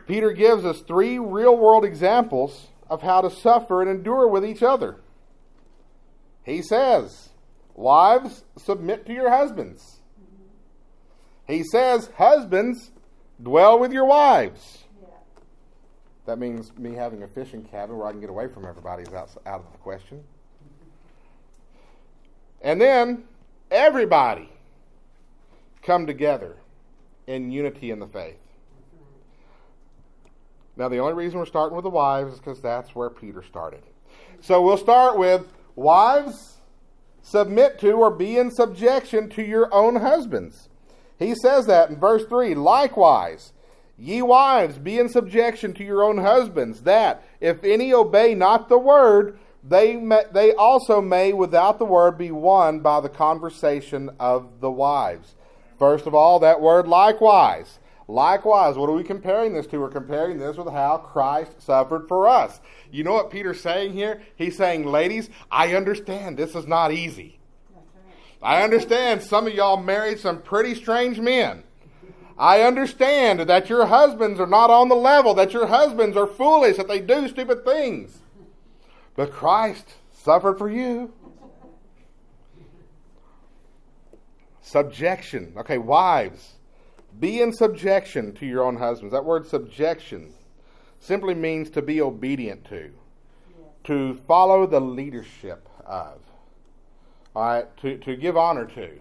Peter 0.08 0.32
gives 0.32 0.66
us 0.66 0.82
three 0.82 1.20
real 1.20 1.56
world 1.56 1.86
examples 1.86 2.68
of 2.90 3.02
how 3.02 3.22
to 3.22 3.30
suffer 3.30 3.82
and 3.82 3.90
endure 3.90 4.28
with 4.28 4.44
each 4.44 4.64
other. 4.64 4.98
He 6.44 6.62
says, 6.62 7.30
Wives, 7.76 8.44
submit 8.58 9.06
to 9.06 9.14
your 9.14 9.30
husbands. 9.30 10.00
He 11.48 11.64
says, 11.64 12.10
Husbands, 12.18 12.92
dwell 13.42 13.80
with 13.80 13.92
your 13.92 14.06
wives. 14.06 14.86
That 16.30 16.38
means 16.38 16.78
me 16.78 16.94
having 16.94 17.24
a 17.24 17.28
fishing 17.28 17.64
cabin 17.64 17.98
where 17.98 18.06
I 18.06 18.12
can 18.12 18.22
get 18.22 18.30
away 18.30 18.48
from 18.48 18.64
everybody 18.64 19.02
is 19.02 19.12
out, 19.16 19.32
out 19.48 19.62
of 19.62 19.72
the 19.72 19.80
question. 19.80 20.24
And 22.62 22.80
then, 22.80 23.24
everybody 23.72 24.48
come 25.82 26.06
together 26.06 26.58
in 27.26 27.52
unity 27.52 27.90
in 27.90 27.98
the 27.98 28.06
faith. 28.06 28.38
Now, 30.78 30.88
the 30.88 31.00
only 31.00 31.14
reason 31.14 31.40
we're 31.40 31.48
starting 31.48 31.76
with 31.76 31.82
the 31.82 31.90
wives 31.90 32.34
is 32.34 32.38
because 32.38 32.62
that's 32.62 32.94
where 32.94 33.10
Peter 33.10 33.42
started. 33.42 33.82
So 34.40 34.62
we'll 34.62 34.78
start 34.78 35.18
with 35.18 35.52
wives, 35.76 36.58
submit 37.24 37.80
to 37.80 37.94
or 37.94 38.12
be 38.12 38.38
in 38.38 38.52
subjection 38.52 39.30
to 39.32 39.42
your 39.42 39.74
own 39.74 39.96
husbands. 39.96 40.70
He 41.18 41.34
says 41.34 41.66
that 41.66 41.90
in 41.90 42.00
verse 42.00 42.24
3 42.26 42.54
Likewise, 42.54 43.52
ye 44.00 44.22
wives, 44.22 44.78
be 44.78 44.98
in 44.98 45.10
subjection 45.10 45.74
to 45.74 45.84
your 45.84 46.04
own 46.04 46.18
husbands, 46.20 46.82
that 46.82 47.24
if 47.40 47.64
any 47.64 47.94
obey 47.94 48.34
not 48.34 48.70
the 48.70 48.78
word, 48.78 49.38
they, 49.64 49.96
may, 49.98 50.24
they 50.32 50.54
also 50.54 51.02
may, 51.02 51.34
without 51.34 51.80
the 51.80 51.86
word, 51.86 52.18
be 52.18 52.32
won 52.32 52.80
by 52.80 53.02
the 53.02 53.10
conversation 53.10 54.10
of 54.20 54.62
the 54.62 54.72
wives. 54.72 55.36
First 55.78 56.08
of 56.08 56.16
all, 56.16 56.40
that 56.40 56.62
word 56.62 56.88
likewise. 56.88 57.80
Likewise, 58.08 58.76
what 58.76 58.90
are 58.90 58.96
we 58.96 59.04
comparing 59.04 59.54
this 59.54 59.68
to? 59.68 59.80
We're 59.80 59.90
comparing 59.90 60.40
this 60.40 60.58
with 60.58 60.74
how 60.74 60.98
Christ 60.98 61.62
suffered 61.62 62.08
for 62.08 62.28
us. 62.28 62.60
You 62.92 63.04
know 63.04 63.14
what 63.14 63.30
Peter's 63.30 63.62
saying 63.62 63.94
here? 63.94 64.24
He's 64.36 64.58
saying, 64.58 64.86
ladies, 64.86 65.30
I 65.52 65.76
understand 65.76 66.36
this 66.36 66.56
is 66.56 66.66
not 66.66 66.92
easy. 66.92 67.40
I 68.42 68.64
understand 68.64 69.22
some 69.22 69.46
of 69.46 69.54
y'all 69.54 69.78
married 69.78 70.20
some 70.20 70.42
pretty 70.42 70.74
strange 70.74 71.20
men. 71.20 71.64
I 72.40 72.62
understand 72.62 73.42
that 73.42 73.70
your 73.70 73.86
husbands 73.88 74.40
are 74.40 74.48
not 74.48 74.70
on 74.70 74.88
the 74.88 74.96
level, 74.96 75.34
that 75.34 75.52
your 75.52 75.68
husbands 75.68 76.16
are 76.16 76.26
foolish, 76.26 76.78
that 76.78 76.88
they 76.88 77.02
do 77.02 77.28
stupid 77.28 77.66
things. 77.66 78.18
But 79.18 79.34
Christ 79.34 79.96
suffered 80.14 80.58
for 80.58 80.70
you. 80.70 81.14
Subjection. 84.62 85.54
Okay, 85.58 85.78
wives, 85.78 86.54
be 87.20 87.42
in 87.42 87.52
subjection 87.52 88.34
to 88.36 88.46
your 88.46 88.64
own 88.64 88.78
husbands. 88.78 89.12
That 89.12 89.26
word 89.26 89.46
subjection 89.46 90.34
simply 91.02 91.34
means 91.34 91.70
to 91.72 91.82
be 91.82 92.00
obedient 92.00 92.64
to, 92.66 92.92
to 93.86 94.14
follow 94.28 94.66
the 94.66 94.80
leadership 94.80 95.68
of, 95.86 96.20
all 97.36 97.44
right, 97.44 97.78
to, 97.78 97.98
to 97.98 98.16
give 98.16 98.38
honor 98.38 98.66
to. 98.66 98.92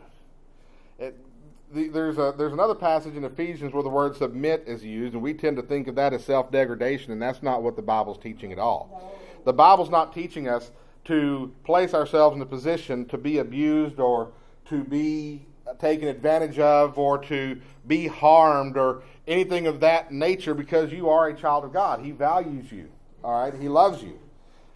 The, 1.73 1.89
there's, 1.89 2.17
a, 2.17 2.35
there's 2.37 2.53
another 2.53 2.75
passage 2.75 3.15
in 3.15 3.25
Ephesians 3.25 3.75
where 3.75 3.83
the 3.83 3.91
word 3.91 4.17
submit 4.17 4.65
is 4.67 4.83
used, 4.83 5.15
and 5.15 5.23
we 5.23 5.35
tend 5.35 5.57
to 5.57 5.63
think 5.63 5.87
of 5.87 5.95
that 5.97 6.15
as 6.15 6.25
self 6.25 6.51
degradation, 6.51 7.13
and 7.13 7.21
that's 7.21 7.43
not 7.43 7.63
what 7.63 7.77
the 7.77 7.83
Bible's 7.83 8.19
teaching 8.19 8.53
at 8.53 8.59
all. 8.59 9.15
The 9.45 9.53
Bible's 9.53 9.91
not 9.91 10.15
teaching 10.15 10.49
us 10.49 10.71
to 11.05 11.53
place 11.65 11.95
ourselves 11.95 12.37
in 12.37 12.43
a 12.43 12.47
position 12.47 13.07
to 13.07 13.19
be 13.19 13.39
abused 13.39 13.99
or 13.99 14.33
to 14.67 14.85
be 14.85 15.47
taken 15.79 16.09
advantage 16.09 16.59
of 16.59 16.99
or 16.99 17.19
to 17.19 17.61
be 17.87 18.07
harmed 18.07 18.77
or 18.77 19.03
anything 19.27 19.67
of 19.67 19.81
that 19.81 20.13
nature 20.13 20.55
because 20.55 20.93
you 20.93 21.09
are 21.09 21.29
a 21.29 21.35
child 21.35 21.65
of 21.65 21.73
God. 21.73 22.01
He 22.01 22.11
values 22.11 22.73
you, 22.73 22.89
all 23.23 23.43
right? 23.43 23.55
He 23.55 23.69
loves 23.69 24.03
you. 24.03 24.19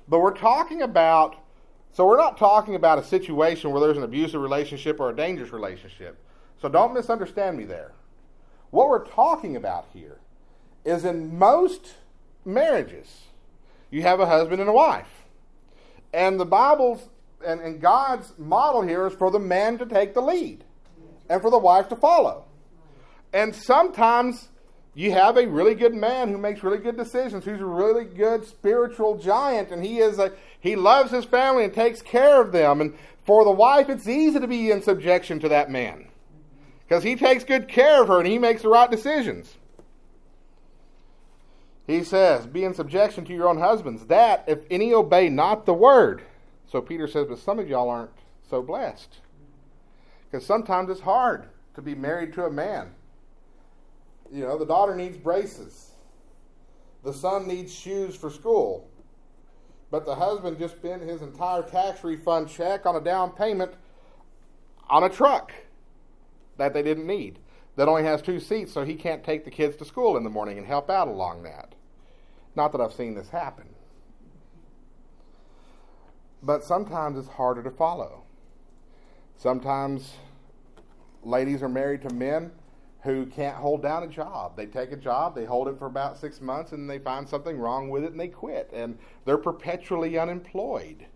But 0.09 0.21
we're 0.21 0.37
talking 0.37 0.83
about, 0.83 1.37
so 1.93 2.07
we're 2.07 2.19
not 2.19 2.37
talking 2.37 2.75
about 2.75 2.99
a 2.99 3.05
situation 3.05 3.71
where 3.71 3.81
there's 3.81 3.97
an 3.97 4.03
abusive 4.03 4.41
relationship 4.41 5.01
or 5.01 5.11
a 5.11 5.17
dangerous 5.17 5.53
relationship. 5.53 6.19
So 6.63 6.69
don't 6.69 6.95
misunderstand 6.95 7.59
me 7.59 7.65
there. 7.65 7.91
What 8.71 8.89
we're 8.89 9.05
talking 9.05 9.57
about 9.57 9.87
here 9.93 10.21
is 10.85 11.05
in 11.05 11.37
most 11.37 11.95
marriages, 12.45 13.23
you 13.91 14.03
have 14.03 14.21
a 14.21 14.27
husband 14.27 14.61
and 14.61 14.71
a 14.71 14.73
wife. 14.73 15.25
And 16.15 16.39
the 16.39 16.47
Bible's 16.47 17.09
and, 17.45 17.61
and 17.61 17.81
God's 17.81 18.33
model 18.39 18.83
here 18.83 19.09
is 19.09 19.15
for 19.15 19.33
the 19.33 19.41
man 19.41 19.77
to 19.79 19.87
take 19.87 20.15
the 20.15 20.23
lead 20.23 20.63
and 21.29 21.43
for 21.43 21.51
the 21.51 21.59
wife 21.59 21.89
to 21.89 21.97
follow. 21.97 22.45
And 23.33 23.53
sometimes 23.53 24.49
you 24.95 25.11
have 25.11 25.37
a 25.37 25.49
really 25.49 25.75
good 25.75 25.95
man 25.95 26.29
who 26.29 26.39
makes 26.39 26.63
really 26.63 26.79
good 26.79 26.97
decisions, 26.97 27.45
who's 27.45 27.61
a 27.61 27.67
really 27.67 28.05
good 28.05 28.47
spiritual 28.47 29.19
giant, 29.19 29.73
and 29.73 29.85
he 29.85 29.99
is 29.99 30.21
a 30.21 30.31
he 30.61 30.77
loves 30.77 31.11
his 31.11 31.25
family 31.25 31.65
and 31.65 31.75
takes 31.75 32.01
care 32.01 32.41
of 32.41 32.53
them. 32.53 32.81
And 32.81 32.95
for 33.27 33.45
the 33.45 33.51
wife, 33.51 33.89
it's 33.89 34.07
easy 34.07 34.39
to 34.39 34.47
be 34.47 34.71
in 34.71 34.81
subjection 34.81 35.41
to 35.41 35.49
that 35.49 35.69
man 35.69 36.07
because 36.93 37.05
he 37.05 37.17
takes 37.17 37.43
good 37.43 37.69
care 37.69 38.03
of 38.03 38.09
her 38.09 38.19
and 38.19 38.29
he 38.29 38.39
makes 38.39 38.61
the 38.61 38.69
right 38.69 38.91
decisions. 38.91 39.57
He 41.87 42.05
says, 42.05 42.47
Be 42.47 42.65
in 42.65 42.75
subjection 42.75 43.25
to 43.25 43.33
your 43.33 43.49
own 43.49 43.57
husbands, 43.59 44.05
that 44.09 44.45
if 44.47 44.67
any 44.71 44.93
obey 44.93 45.31
not 45.31 45.65
the 45.65 45.73
word. 45.73 46.21
So 46.71 46.83
Peter 46.83 47.09
says, 47.09 47.29
But 47.31 47.39
some 47.39 47.59
of 47.59 47.67
y'all 47.67 47.89
aren't 47.89 48.11
so 48.51 48.61
blessed. 48.61 49.21
Because 50.31 50.45
sometimes 50.45 50.91
it's 50.91 51.01
hard 51.01 51.49
to 51.77 51.81
be 51.81 51.95
married 51.95 52.35
to 52.35 52.45
a 52.45 52.51
man. 52.51 52.91
You 54.31 54.43
know, 54.43 54.59
the 54.59 54.67
daughter 54.67 54.95
needs 54.95 55.17
braces, 55.17 55.93
the 57.05 57.15
son 57.15 57.49
needs 57.49 57.75
shoes 57.75 58.15
for 58.15 58.29
school. 58.29 58.87
But 59.91 60.05
the 60.05 60.15
husband 60.15 60.59
just 60.59 60.77
spent 60.77 61.01
his 61.01 61.23
entire 61.23 61.63
tax 61.63 62.05
refund 62.05 62.51
check 62.51 62.85
on 62.85 62.97
a 62.97 63.01
down 63.01 63.31
payment 63.31 63.73
on 64.91 65.05
a 65.05 65.09
truck 65.09 65.55
that 66.57 66.75
they 66.75 66.83
didn't 66.83 67.07
need 67.07 67.39
that 67.77 67.89
only 67.89 68.05
has 68.05 68.21
two 68.21 68.39
seats, 68.39 68.73
so 68.73 68.85
he 68.85 68.95
can't 68.95 69.25
take 69.25 69.45
the 69.45 69.51
kids 69.51 69.77
to 69.77 69.85
school 69.85 70.17
in 70.17 70.25
the 70.25 70.31
morning 70.31 70.59
and 70.59 70.67
help 70.67 70.91
out 70.91 71.09
along 71.09 71.43
that. 71.45 71.75
Not 72.55 72.73
that 72.73 72.81
I've 72.81 72.93
seen 72.93 73.15
this 73.15 73.31
happen. 73.31 73.69
But 76.43 76.65
sometimes 76.65 77.17
it's 77.17 77.29
harder 77.29 77.63
to 77.63 77.71
follow. 77.71 78.25
Sometimes 79.39 80.15
ladies 81.23 81.63
are 81.63 81.69
married 81.69 82.03
to 82.03 82.13
men 82.13 82.53
who 83.05 83.27
can't 83.27 83.57
hold 83.57 83.83
down 83.83 84.03
a 84.03 84.09
job. 84.09 84.57
They 84.57 84.67
take 84.67 84.93
a 84.93 84.97
job, 84.97 85.35
they 85.35 85.45
hold 85.45 85.69
it 85.69 85.79
for 85.79 85.87
about 85.87 86.19
six 86.19 86.41
months, 86.41 86.73
and 86.73 86.89
they 86.91 86.99
find 86.99 87.29
something 87.29 87.59
wrong 87.59 87.89
with 87.89 88.05
it 88.05 88.13
and 88.13 88.21
they 88.21 88.29
quit. 88.29 88.71
And 88.73 88.99
they're 89.25 89.39
perpetually 89.39 90.19
unemployed. 90.19 91.07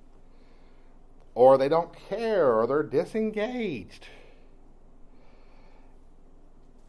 Or 1.34 1.58
they 1.58 1.68
don't 1.68 1.94
care, 2.08 2.54
or 2.54 2.66
they're 2.66 2.82
disengaged. 2.82 4.06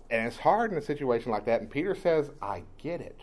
And 0.10 0.26
it's 0.26 0.38
hard 0.38 0.72
in 0.72 0.78
a 0.78 0.82
situation 0.82 1.32
like 1.32 1.46
that. 1.46 1.62
And 1.62 1.70
Peter 1.70 1.96
says, 1.96 2.32
I 2.42 2.64
get 2.78 3.02
it. 3.02 3.20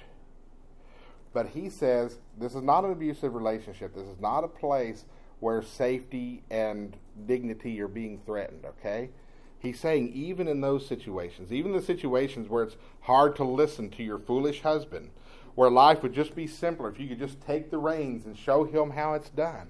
But 1.33 1.49
he 1.49 1.71
says, 1.71 2.19
this 2.38 2.55
is 2.55 2.62
not 2.62 2.85
an 2.85 2.93
abusive 2.93 3.35
relationship. 3.35 3.95
This 3.95 4.07
is 4.07 4.21
not 4.21 4.45
a 4.45 4.49
place 4.49 5.05
where 5.41 5.62
safety 5.62 6.43
and 6.50 6.97
dignity 7.26 7.81
are 7.81 7.88
being 7.88 8.21
threatened, 8.25 8.64
okay? 8.64 9.11
He's 9.59 9.81
saying, 9.81 10.12
even 10.14 10.47
in 10.47 10.61
those 10.61 10.87
situations, 10.87 11.53
even 11.53 11.73
the 11.73 11.83
situations 11.83 12.49
where 12.49 12.64
it's 12.64 12.76
hard 13.00 13.37
to 13.37 13.45
listen 13.45 13.91
to 13.91 14.03
your 14.03 14.19
foolish 14.19 14.61
husband, 14.61 15.11
where 15.55 15.71
life 15.71 16.03
would 16.03 16.12
just 16.12 16.35
be 16.35 16.47
simpler 16.47 16.91
if 16.91 17.00
you 17.00 17.09
could 17.09 17.19
just 17.19 17.41
take 17.41 17.71
the 17.71 17.79
reins 17.79 18.26
and 18.26 18.37
show 18.37 18.64
him 18.64 18.91
how 18.91 19.14
it's 19.14 19.31
done. 19.31 19.69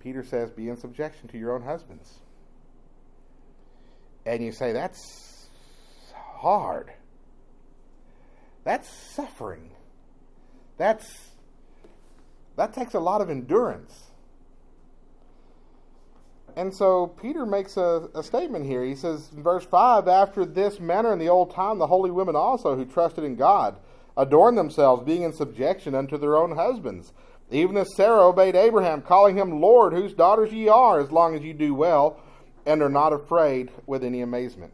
Peter 0.00 0.24
says, 0.24 0.50
be 0.50 0.68
in 0.68 0.76
subjection 0.76 1.28
to 1.28 1.38
your 1.38 1.54
own 1.54 1.62
husbands. 1.62 2.18
And 4.24 4.42
you 4.42 4.52
say, 4.52 4.72
that's 4.72 5.25
hard. 6.36 6.92
That's 8.64 8.88
suffering. 9.14 9.70
That's 10.76 11.06
that 12.56 12.72
takes 12.72 12.94
a 12.94 13.00
lot 13.00 13.20
of 13.20 13.30
endurance. 13.30 14.10
And 16.56 16.74
so 16.74 17.08
Peter 17.08 17.44
makes 17.44 17.76
a, 17.76 18.08
a, 18.14 18.22
statement 18.22 18.64
here. 18.64 18.82
He 18.82 18.94
says 18.94 19.30
in 19.36 19.42
verse 19.42 19.66
5 19.66 20.08
After 20.08 20.46
this 20.46 20.80
manner 20.80 21.12
in 21.12 21.18
the 21.18 21.28
old 21.28 21.54
time, 21.54 21.78
the 21.78 21.86
holy 21.86 22.10
women 22.10 22.34
also, 22.34 22.74
who 22.74 22.86
trusted 22.86 23.24
in 23.24 23.36
God, 23.36 23.76
adorned 24.16 24.56
themselves, 24.56 25.04
being 25.04 25.22
in 25.22 25.34
subjection 25.34 25.94
unto 25.94 26.16
their 26.16 26.36
own 26.38 26.56
husbands. 26.56 27.12
Even 27.50 27.76
as 27.76 27.94
Sarah 27.94 28.26
obeyed 28.26 28.56
Abraham, 28.56 29.02
calling 29.02 29.36
him 29.36 29.60
Lord, 29.60 29.92
whose 29.92 30.14
daughters 30.14 30.50
ye 30.50 30.66
are, 30.68 30.98
as 30.98 31.12
long 31.12 31.36
as 31.36 31.42
ye 31.42 31.52
do 31.52 31.74
well, 31.74 32.18
and 32.64 32.82
are 32.82 32.88
not 32.88 33.12
afraid 33.12 33.70
with 33.86 34.02
any 34.02 34.22
amazement. 34.22 34.72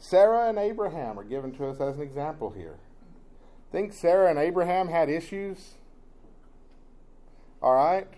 Sarah 0.00 0.48
and 0.48 0.58
Abraham 0.58 1.18
are 1.18 1.24
given 1.24 1.52
to 1.52 1.68
us 1.68 1.78
as 1.78 1.96
an 1.96 2.02
example 2.02 2.50
here. 2.50 2.78
Think 3.70 3.92
Sarah 3.92 4.30
and 4.30 4.38
Abraham 4.38 4.88
had 4.88 5.10
issues? 5.10 5.74
All 7.62 7.74
right? 7.74 8.08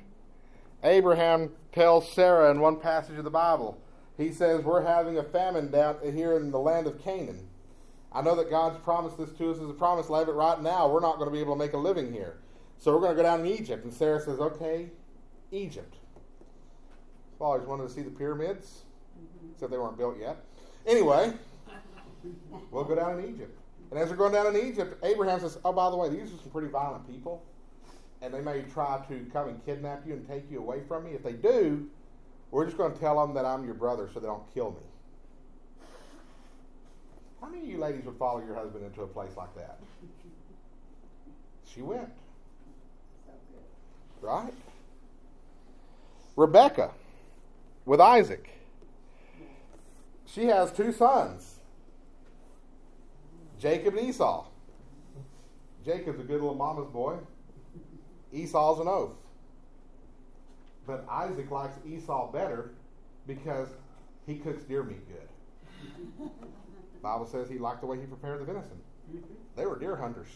Abraham 0.84 1.50
tells 1.72 2.10
Sarah 2.10 2.50
in 2.50 2.60
one 2.60 2.78
passage 2.78 3.18
of 3.18 3.24
the 3.24 3.30
Bible, 3.30 3.78
he 4.16 4.32
says, 4.32 4.64
We're 4.64 4.84
having 4.84 5.18
a 5.18 5.24
famine 5.24 5.70
down 5.70 5.96
here 6.02 6.36
in 6.36 6.52
the 6.52 6.58
land 6.58 6.86
of 6.86 7.02
Canaan. 7.02 7.48
I 8.12 8.22
know 8.22 8.36
that 8.36 8.48
God's 8.48 8.78
promised 8.84 9.18
this 9.18 9.32
to 9.32 9.50
us 9.50 9.58
as 9.58 9.68
a 9.68 9.74
promise 9.74 10.08
land, 10.08 10.26
but 10.26 10.34
right 10.34 10.60
now 10.62 10.88
we're 10.88 11.00
not 11.00 11.16
going 11.16 11.28
to 11.28 11.32
be 11.32 11.40
able 11.40 11.54
to 11.54 11.58
make 11.58 11.72
a 11.72 11.78
living 11.78 12.12
here. 12.12 12.38
So 12.78 12.92
we're 12.92 13.00
going 13.00 13.16
to 13.16 13.16
go 13.16 13.22
down 13.22 13.42
to 13.42 13.52
Egypt. 13.52 13.84
And 13.84 13.92
Sarah 13.92 14.20
says, 14.20 14.38
Okay, 14.38 14.90
Egypt. 15.50 15.96
I've 17.36 17.42
always 17.42 17.66
wanted 17.66 17.88
to 17.88 17.90
see 17.90 18.02
the 18.02 18.10
pyramids, 18.10 18.82
mm-hmm. 19.18 19.52
except 19.52 19.72
they 19.72 19.78
weren't 19.78 19.98
built 19.98 20.16
yet. 20.20 20.44
Anyway, 20.86 21.32
We'll 22.70 22.84
go 22.84 22.94
down 22.94 23.18
in 23.18 23.34
Egypt. 23.34 23.58
And 23.90 24.00
as 24.00 24.08
we're 24.08 24.16
going 24.16 24.32
down 24.32 24.54
in 24.54 24.68
Egypt, 24.68 25.04
Abraham 25.04 25.40
says, 25.40 25.58
Oh, 25.64 25.72
by 25.72 25.90
the 25.90 25.96
way, 25.96 26.08
these 26.08 26.32
are 26.32 26.38
some 26.38 26.50
pretty 26.50 26.68
violent 26.68 27.06
people. 27.06 27.42
And 28.22 28.32
they 28.32 28.40
may 28.40 28.62
try 28.62 29.04
to 29.08 29.26
come 29.32 29.48
and 29.48 29.64
kidnap 29.64 30.06
you 30.06 30.14
and 30.14 30.26
take 30.26 30.50
you 30.50 30.58
away 30.58 30.80
from 30.86 31.04
me. 31.04 31.10
If 31.12 31.22
they 31.22 31.32
do, 31.32 31.88
we're 32.50 32.64
just 32.64 32.76
going 32.76 32.92
to 32.92 32.98
tell 32.98 33.20
them 33.20 33.34
that 33.34 33.44
I'm 33.44 33.64
your 33.64 33.74
brother 33.74 34.08
so 34.12 34.20
they 34.20 34.26
don't 34.26 34.44
kill 34.54 34.70
me. 34.70 35.86
How 37.40 37.48
many 37.48 37.64
of 37.64 37.68
you 37.68 37.78
ladies 37.78 38.04
would 38.04 38.16
follow 38.16 38.42
your 38.44 38.54
husband 38.54 38.84
into 38.84 39.02
a 39.02 39.06
place 39.06 39.36
like 39.36 39.54
that? 39.56 39.80
She 41.66 41.82
went. 41.82 42.08
Right? 44.20 44.54
Rebecca 46.36 46.92
with 47.84 48.00
Isaac. 48.00 48.48
She 50.26 50.44
has 50.46 50.70
two 50.72 50.92
sons. 50.92 51.56
Jacob 53.62 53.94
and 53.94 54.08
Esau. 54.08 54.44
Jacob's 55.86 56.18
a 56.18 56.24
good 56.24 56.40
little 56.40 56.56
mama's 56.56 56.88
boy. 56.88 57.14
Esau's 58.32 58.80
an 58.80 58.88
oaf. 58.88 59.12
But 60.84 61.06
Isaac 61.08 61.48
likes 61.48 61.76
Esau 61.86 62.32
better 62.32 62.72
because 63.24 63.68
he 64.26 64.34
cooks 64.34 64.64
deer 64.64 64.82
meat 64.82 65.06
good. 65.06 66.28
Bible 67.02 67.24
says 67.24 67.48
he 67.48 67.58
liked 67.58 67.82
the 67.82 67.86
way 67.86 68.00
he 68.00 68.06
prepared 68.06 68.40
the 68.40 68.44
venison. 68.44 68.80
They 69.54 69.64
were 69.64 69.78
deer 69.78 69.94
hunters. 69.94 70.28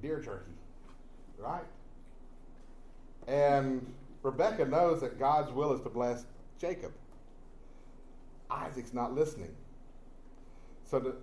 Deer 0.00 0.20
jerky. 0.20 0.52
Right? 1.38 1.64
And 3.26 3.84
Rebecca 4.22 4.64
knows 4.64 5.00
that 5.00 5.18
God's 5.18 5.50
will 5.50 5.72
is 5.72 5.80
to 5.80 5.88
bless 5.88 6.24
Jacob. 6.60 6.92
Isaac's 8.48 8.94
not 8.94 9.12
listening. 9.12 9.54
So, 10.84 11.00
the, 11.00 11.16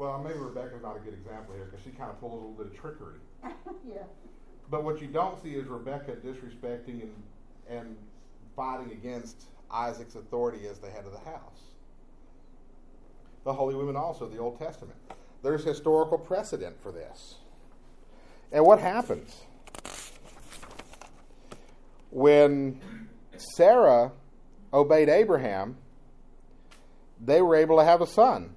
well, 0.00 0.18
maybe 0.18 0.38
Rebecca's 0.38 0.82
not 0.82 0.96
a 0.96 1.00
good 1.00 1.12
example 1.12 1.54
here 1.54 1.66
because 1.66 1.84
she 1.84 1.90
kind 1.90 2.08
of 2.08 2.18
pulls 2.20 2.32
a 2.32 2.36
little 2.36 2.52
bit 2.52 2.68
of 2.68 2.80
trickery. 2.80 3.18
yeah. 3.86 4.04
But 4.70 4.82
what 4.82 5.02
you 5.02 5.06
don't 5.06 5.40
see 5.42 5.50
is 5.50 5.66
Rebecca 5.66 6.12
disrespecting 6.12 7.02
and, 7.02 7.22
and 7.68 7.96
fighting 8.56 8.92
against 8.92 9.44
Isaac's 9.70 10.14
authority 10.14 10.66
as 10.66 10.78
the 10.78 10.88
head 10.88 11.04
of 11.04 11.12
the 11.12 11.18
house. 11.18 11.74
The 13.44 13.52
holy 13.52 13.74
women 13.74 13.94
also, 13.94 14.26
the 14.26 14.38
Old 14.38 14.58
Testament. 14.58 14.96
There's 15.42 15.64
historical 15.64 16.16
precedent 16.16 16.80
for 16.82 16.92
this. 16.92 17.36
And 18.52 18.64
what 18.64 18.78
happens? 18.78 19.42
When 22.08 22.80
Sarah 23.54 24.12
obeyed 24.72 25.10
Abraham, 25.10 25.76
they 27.22 27.42
were 27.42 27.54
able 27.54 27.76
to 27.76 27.84
have 27.84 28.00
a 28.00 28.06
son 28.06 28.56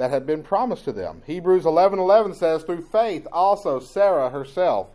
that 0.00 0.10
had 0.10 0.26
been 0.26 0.42
promised 0.42 0.86
to 0.86 0.92
them. 0.92 1.20
Hebrews 1.26 1.66
11:11 1.66 2.34
says 2.34 2.62
through 2.62 2.86
faith 2.86 3.26
also 3.30 3.80
Sarah 3.80 4.30
herself 4.30 4.88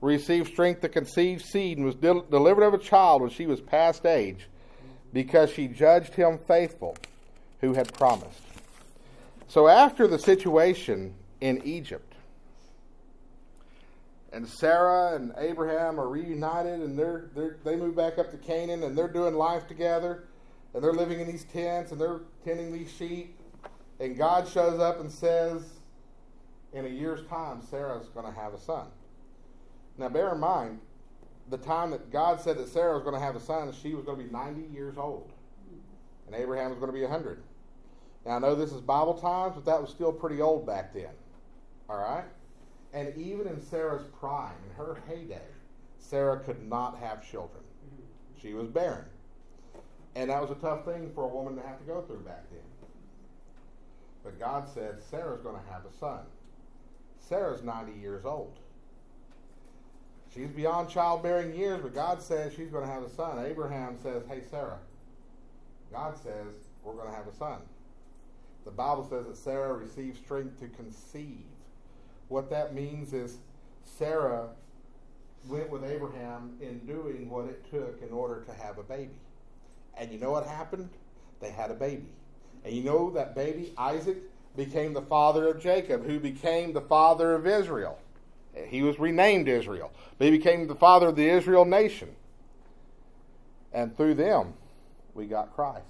received 0.00 0.48
strength 0.48 0.80
to 0.80 0.88
conceive 0.88 1.42
seed 1.42 1.78
and 1.78 1.86
was 1.86 1.94
del- 1.94 2.22
delivered 2.22 2.64
of 2.64 2.74
a 2.74 2.78
child 2.78 3.22
when 3.22 3.30
she 3.30 3.46
was 3.46 3.60
past 3.60 4.04
age 4.04 4.48
because 5.12 5.48
she 5.48 5.68
judged 5.68 6.14
him 6.14 6.38
faithful 6.38 6.96
who 7.60 7.74
had 7.74 7.92
promised. 7.94 8.40
So 9.46 9.68
after 9.68 10.08
the 10.08 10.18
situation 10.18 11.14
in 11.40 11.62
Egypt, 11.62 12.16
and 14.32 14.48
Sarah 14.48 15.14
and 15.14 15.32
Abraham 15.38 16.00
are 16.00 16.08
reunited, 16.08 16.80
and 16.80 16.98
they're, 16.98 17.30
they're, 17.36 17.58
they 17.62 17.76
move 17.76 17.94
back 17.94 18.18
up 18.18 18.32
to 18.32 18.36
Canaan, 18.36 18.82
and 18.82 18.98
they're 18.98 19.06
doing 19.06 19.34
life 19.34 19.68
together, 19.68 20.24
and 20.74 20.82
they're 20.82 20.92
living 20.92 21.20
in 21.20 21.28
these 21.28 21.44
tents, 21.44 21.92
and 21.92 22.00
they're 22.00 22.22
tending 22.44 22.72
these 22.72 22.90
sheep, 22.90 23.37
and 24.00 24.16
God 24.16 24.48
shows 24.48 24.80
up 24.80 25.00
and 25.00 25.10
says, 25.10 25.62
in 26.72 26.84
a 26.84 26.88
year's 26.88 27.26
time, 27.26 27.62
Sarah's 27.62 28.08
going 28.08 28.26
to 28.26 28.38
have 28.38 28.54
a 28.54 28.58
son. 28.58 28.86
Now, 29.96 30.08
bear 30.08 30.32
in 30.32 30.40
mind, 30.40 30.80
the 31.50 31.56
time 31.56 31.90
that 31.90 32.10
God 32.12 32.40
said 32.40 32.58
that 32.58 32.68
Sarah 32.68 32.94
was 32.94 33.02
going 33.02 33.14
to 33.14 33.20
have 33.20 33.34
a 33.34 33.40
son, 33.40 33.72
she 33.72 33.94
was 33.94 34.04
going 34.04 34.18
to 34.18 34.24
be 34.24 34.30
90 34.30 34.72
years 34.72 34.98
old, 34.98 35.32
and 36.26 36.34
Abraham 36.34 36.70
was 36.70 36.78
going 36.78 36.90
to 36.90 36.96
be 36.96 37.02
100. 37.02 37.42
Now, 38.26 38.36
I 38.36 38.38
know 38.38 38.54
this 38.54 38.72
is 38.72 38.80
Bible 38.80 39.14
times, 39.14 39.54
but 39.54 39.64
that 39.64 39.80
was 39.80 39.90
still 39.90 40.12
pretty 40.12 40.40
old 40.40 40.66
back 40.66 40.92
then. 40.92 41.10
All 41.88 41.96
right? 41.96 42.24
And 42.92 43.16
even 43.16 43.46
in 43.46 43.60
Sarah's 43.62 44.04
prime, 44.20 44.54
in 44.68 44.76
her 44.76 44.98
heyday, 45.08 45.40
Sarah 45.98 46.38
could 46.38 46.62
not 46.68 46.98
have 46.98 47.28
children. 47.28 47.62
Mm-hmm. 47.62 48.40
She 48.40 48.54
was 48.54 48.68
barren. 48.68 49.04
And 50.14 50.30
that 50.30 50.40
was 50.40 50.50
a 50.50 50.60
tough 50.60 50.84
thing 50.84 51.10
for 51.14 51.24
a 51.24 51.28
woman 51.28 51.56
to 51.56 51.62
have 51.62 51.78
to 51.78 51.84
go 51.84 52.02
through 52.02 52.20
back 52.20 52.44
then. 52.50 52.60
But 54.28 54.38
God 54.38 54.68
said 54.68 55.02
Sarah's 55.10 55.40
going 55.40 55.56
to 55.56 55.72
have 55.72 55.86
a 55.86 55.98
son. 55.98 56.20
Sarah's 57.18 57.62
90 57.62 57.98
years 57.98 58.26
old. 58.26 58.58
She's 60.34 60.50
beyond 60.50 60.90
childbearing 60.90 61.54
years, 61.54 61.80
but 61.80 61.94
God 61.94 62.20
says 62.20 62.52
she's 62.54 62.68
going 62.68 62.86
to 62.86 62.92
have 62.92 63.02
a 63.02 63.08
son. 63.08 63.42
Abraham 63.42 63.96
says, 64.02 64.24
Hey, 64.28 64.42
Sarah, 64.50 64.80
God 65.90 66.14
says 66.22 66.56
we're 66.84 66.92
going 66.92 67.08
to 67.08 67.14
have 67.14 67.26
a 67.26 67.32
son. 67.32 67.60
The 68.66 68.70
Bible 68.70 69.06
says 69.08 69.24
that 69.24 69.38
Sarah 69.38 69.72
received 69.72 70.18
strength 70.18 70.60
to 70.60 70.68
conceive. 70.68 71.46
What 72.28 72.50
that 72.50 72.74
means 72.74 73.14
is 73.14 73.38
Sarah 73.86 74.50
went 75.46 75.70
with 75.70 75.84
Abraham 75.84 76.58
in 76.60 76.80
doing 76.80 77.30
what 77.30 77.46
it 77.46 77.64
took 77.70 78.02
in 78.02 78.12
order 78.12 78.42
to 78.42 78.52
have 78.52 78.76
a 78.76 78.82
baby. 78.82 79.18
And 79.96 80.12
you 80.12 80.18
know 80.18 80.32
what 80.32 80.46
happened? 80.46 80.90
They 81.40 81.48
had 81.48 81.70
a 81.70 81.74
baby. 81.74 82.10
And 82.64 82.74
you 82.74 82.82
know 82.82 83.10
that 83.10 83.34
baby, 83.34 83.72
Isaac, 83.78 84.18
became 84.56 84.92
the 84.92 85.02
father 85.02 85.48
of 85.48 85.60
Jacob, 85.60 86.04
who 86.04 86.18
became 86.18 86.72
the 86.72 86.80
father 86.80 87.34
of 87.34 87.46
Israel. 87.46 87.98
He 88.66 88.82
was 88.82 88.98
renamed 88.98 89.48
Israel. 89.48 89.92
But 90.18 90.26
he 90.26 90.30
became 90.32 90.66
the 90.66 90.74
father 90.74 91.08
of 91.08 91.16
the 91.16 91.28
Israel 91.28 91.64
nation. 91.64 92.10
And 93.72 93.96
through 93.96 94.14
them, 94.14 94.54
we 95.14 95.26
got 95.26 95.54
Christ. 95.54 95.84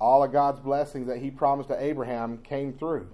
All 0.00 0.22
of 0.24 0.32
God's 0.32 0.60
blessings 0.60 1.06
that 1.06 1.18
he 1.18 1.30
promised 1.30 1.68
to 1.68 1.82
Abraham 1.82 2.38
came 2.38 2.72
through 2.72 3.08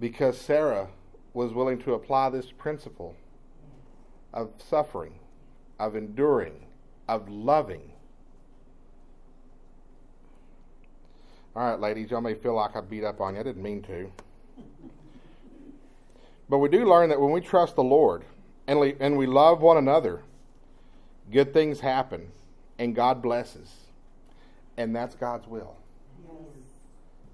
because 0.00 0.40
Sarah 0.40 0.88
was 1.34 1.52
willing 1.52 1.78
to 1.80 1.94
apply 1.94 2.30
this 2.30 2.52
principle 2.52 3.16
of 4.32 4.50
suffering, 4.58 5.18
of 5.78 5.96
enduring, 5.96 6.66
of 7.08 7.28
loving. 7.28 7.92
All 11.58 11.68
right, 11.68 11.80
ladies, 11.80 12.12
y'all 12.12 12.20
may 12.20 12.34
feel 12.34 12.54
like 12.54 12.76
I 12.76 12.80
beat 12.80 13.02
up 13.02 13.20
on 13.20 13.34
you. 13.34 13.40
I 13.40 13.42
didn't 13.42 13.64
mean 13.64 13.82
to. 13.82 14.12
But 16.48 16.58
we 16.58 16.68
do 16.68 16.88
learn 16.88 17.08
that 17.08 17.20
when 17.20 17.32
we 17.32 17.40
trust 17.40 17.74
the 17.74 17.82
Lord 17.82 18.22
and 18.68 18.78
we, 18.78 18.94
and 19.00 19.18
we 19.18 19.26
love 19.26 19.60
one 19.60 19.76
another, 19.76 20.22
good 21.32 21.52
things 21.52 21.80
happen 21.80 22.28
and 22.78 22.94
God 22.94 23.20
blesses. 23.20 23.74
And 24.76 24.94
that's 24.94 25.16
God's 25.16 25.48
will. 25.48 25.74
Yes. 26.22 26.36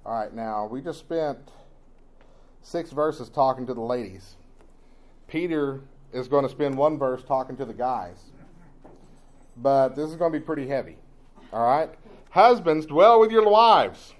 All 0.06 0.18
right, 0.18 0.32
now 0.32 0.68
we 0.68 0.80
just 0.80 1.00
spent 1.00 1.50
six 2.62 2.92
verses 2.92 3.28
talking 3.28 3.66
to 3.66 3.74
the 3.74 3.82
ladies. 3.82 4.37
Peter 5.28 5.82
is 6.14 6.28
going 6.28 6.44
to 6.44 6.50
spend 6.50 6.78
one 6.78 6.96
verse 6.96 7.22
talking 7.22 7.58
to 7.58 7.66
the 7.66 7.74
guys. 7.74 8.16
But 9.58 9.96
this 9.96 10.08
is 10.08 10.16
going 10.16 10.32
to 10.32 10.38
be 10.38 10.42
pretty 10.42 10.66
heavy. 10.66 10.96
All 11.52 11.62
right? 11.62 11.90
Husbands, 12.34 12.84
dwell 12.86 13.20
with 13.20 13.30
your 13.30 13.48
wives. 13.48 14.12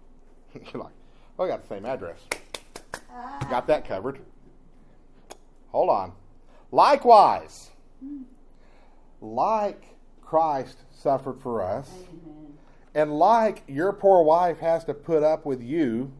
You're 0.54 0.82
like, 0.82 0.92
oh, 1.38 1.44
I 1.44 1.46
got 1.46 1.62
the 1.62 1.68
same 1.68 1.86
address. 1.86 2.18
Ah. 3.08 3.46
Got 3.48 3.68
that 3.68 3.86
covered. 3.86 4.18
Hold 5.68 5.88
on. 5.88 6.12
Likewise, 6.72 7.70
like 9.20 9.84
Christ 10.20 10.78
suffered 10.90 11.40
for 11.40 11.62
us, 11.62 11.88
and 12.96 13.16
like 13.16 13.62
your 13.68 13.92
poor 13.92 14.24
wife 14.24 14.58
has 14.58 14.82
to 14.86 14.92
put 14.92 15.22
up 15.22 15.46
with 15.46 15.62
you, 15.62 16.10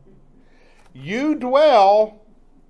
you 0.93 1.35
dwell 1.35 2.21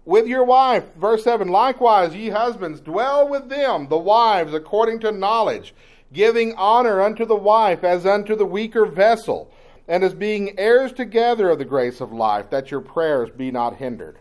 with 0.06 0.26
your 0.26 0.44
wife. 0.44 0.94
Verse 0.94 1.22
7 1.22 1.48
Likewise, 1.48 2.14
ye 2.14 2.30
husbands, 2.30 2.80
dwell 2.80 3.28
with 3.28 3.50
them, 3.50 3.88
the 3.88 3.98
wives, 3.98 4.54
according 4.54 5.00
to 5.00 5.12
knowledge, 5.12 5.74
giving 6.12 6.54
honor 6.54 7.00
unto 7.00 7.24
the 7.24 7.36
wife 7.36 7.84
as 7.84 8.04
unto 8.06 8.34
the 8.34 8.46
weaker 8.46 8.86
vessel, 8.86 9.50
and 9.86 10.04
as 10.04 10.14
being 10.14 10.58
heirs 10.58 10.92
together 10.92 11.50
of 11.50 11.58
the 11.58 11.64
grace 11.64 12.00
of 12.00 12.12
life, 12.12 12.50
that 12.50 12.70
your 12.70 12.80
prayers 12.80 13.30
be 13.30 13.50
not 13.50 13.76
hindered. 13.76 14.18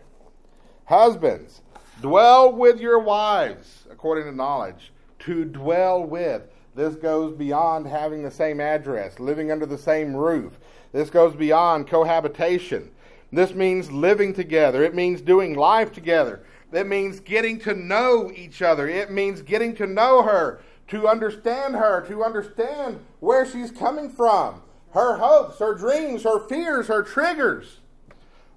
Husbands, 0.86 1.62
dwell 2.00 2.52
with 2.52 2.80
your 2.80 2.98
wives, 2.98 3.86
according 3.90 4.24
to 4.24 4.32
knowledge, 4.32 4.92
to 5.20 5.44
dwell 5.44 6.02
with. 6.02 6.42
This 6.74 6.96
goes 6.96 7.36
beyond 7.36 7.86
having 7.86 8.22
the 8.22 8.30
same 8.30 8.60
address, 8.60 9.20
living 9.20 9.52
under 9.52 9.66
the 9.66 9.78
same 9.78 10.16
roof. 10.16 10.58
This 10.92 11.10
goes 11.10 11.34
beyond 11.34 11.88
cohabitation. 11.88 12.90
This 13.32 13.54
means 13.54 13.92
living 13.92 14.34
together. 14.34 14.82
It 14.82 14.94
means 14.94 15.20
doing 15.20 15.54
life 15.54 15.92
together. 15.92 16.42
It 16.72 16.86
means 16.86 17.20
getting 17.20 17.58
to 17.60 17.74
know 17.74 18.30
each 18.34 18.62
other. 18.62 18.88
It 18.88 19.10
means 19.10 19.42
getting 19.42 19.74
to 19.76 19.86
know 19.86 20.22
her, 20.22 20.60
to 20.90 21.06
understand 21.06 21.76
her, 21.76 22.06
to 22.08 22.24
understand 22.24 23.00
where 23.20 23.46
she's 23.46 23.70
coming 23.70 24.10
from, 24.10 24.60
her 24.92 25.16
hopes, 25.16 25.58
her 25.58 25.74
dreams, 25.74 26.24
her 26.24 26.46
fears, 26.48 26.88
her 26.88 27.02
triggers. 27.02 27.78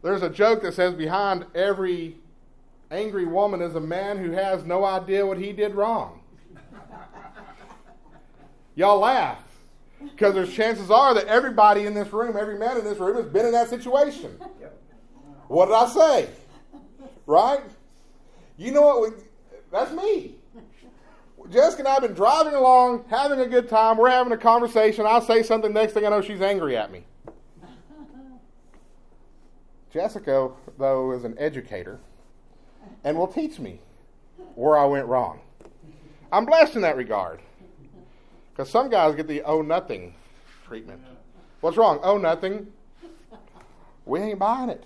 There's 0.01 0.23
a 0.23 0.29
joke 0.29 0.63
that 0.63 0.73
says 0.73 0.95
behind 0.95 1.45
every 1.55 2.17
angry 2.91 3.25
woman 3.25 3.61
is 3.61 3.75
a 3.75 3.79
man 3.79 4.17
who 4.17 4.31
has 4.31 4.65
no 4.65 4.83
idea 4.83 5.25
what 5.25 5.37
he 5.37 5.53
did 5.53 5.75
wrong. 5.75 6.21
Y'all 8.75 8.99
laugh 8.99 9.39
because 10.01 10.33
there's 10.33 10.51
chances 10.51 10.89
are 10.89 11.13
that 11.13 11.27
everybody 11.27 11.85
in 11.85 11.93
this 11.93 12.11
room, 12.11 12.35
every 12.35 12.57
man 12.57 12.77
in 12.77 12.83
this 12.83 12.97
room, 12.97 13.15
has 13.15 13.27
been 13.27 13.45
in 13.45 13.51
that 13.51 13.69
situation. 13.69 14.37
What 15.47 15.67
did 15.67 15.75
I 15.75 15.87
say? 15.87 16.29
Right? 17.27 17.61
You 18.57 18.71
know 18.71 18.81
what? 18.81 19.01
We, 19.01 19.17
that's 19.71 19.91
me. 19.91 20.35
Jessica 21.49 21.81
and 21.81 21.87
I 21.87 21.93
have 21.93 22.01
been 22.01 22.13
driving 22.13 22.53
along, 22.53 23.05
having 23.09 23.39
a 23.39 23.47
good 23.47 23.69
time. 23.69 23.97
We're 23.97 24.09
having 24.09 24.33
a 24.33 24.37
conversation. 24.37 25.05
I 25.05 25.19
say 25.19 25.43
something. 25.43 25.73
Next 25.73 25.93
thing 25.93 26.05
I 26.05 26.09
know, 26.09 26.21
she's 26.21 26.41
angry 26.41 26.77
at 26.77 26.91
me. 26.91 27.03
Jessica, 29.91 30.51
though, 30.79 31.11
is 31.11 31.23
an 31.23 31.35
educator 31.37 31.99
and 33.03 33.17
will 33.17 33.27
teach 33.27 33.59
me 33.59 33.79
where 34.55 34.77
I 34.77 34.85
went 34.85 35.05
wrong. 35.07 35.39
I'm 36.31 36.45
blessed 36.45 36.75
in 36.75 36.81
that 36.81 36.97
regard. 36.97 37.39
Because 38.51 38.69
some 38.69 38.89
guys 38.89 39.15
get 39.15 39.27
the 39.27 39.41
oh 39.43 39.61
nothing 39.61 40.15
treatment. 40.65 41.01
What's 41.61 41.77
wrong? 41.77 41.99
Oh 42.03 42.17
nothing. 42.17 42.67
We 44.05 44.19
ain't 44.19 44.39
buying 44.39 44.69
it. 44.69 44.83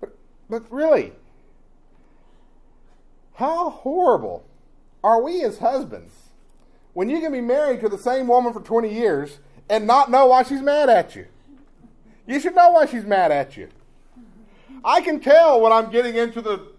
But, 0.00 0.16
but 0.48 0.72
really, 0.72 1.12
How 3.38 3.70
horrible 3.70 4.44
are 5.04 5.22
we 5.22 5.44
as 5.44 5.58
husbands 5.58 6.12
when 6.92 7.08
you 7.08 7.20
can 7.20 7.30
be 7.30 7.40
married 7.40 7.80
to 7.82 7.88
the 7.88 7.96
same 7.96 8.26
woman 8.26 8.52
for 8.52 8.60
20 8.60 8.92
years 8.92 9.38
and 9.70 9.86
not 9.86 10.10
know 10.10 10.26
why 10.26 10.42
she's 10.42 10.60
mad 10.60 10.88
at 10.88 11.14
you? 11.14 11.26
You 12.26 12.40
should 12.40 12.56
know 12.56 12.70
why 12.70 12.86
she's 12.86 13.04
mad 13.04 13.30
at 13.30 13.56
you. 13.56 13.68
I 14.84 15.00
can 15.02 15.20
tell 15.20 15.60
when 15.60 15.70
I'm 15.70 15.88
getting 15.92 16.16
into 16.16 16.42
the 16.42 16.72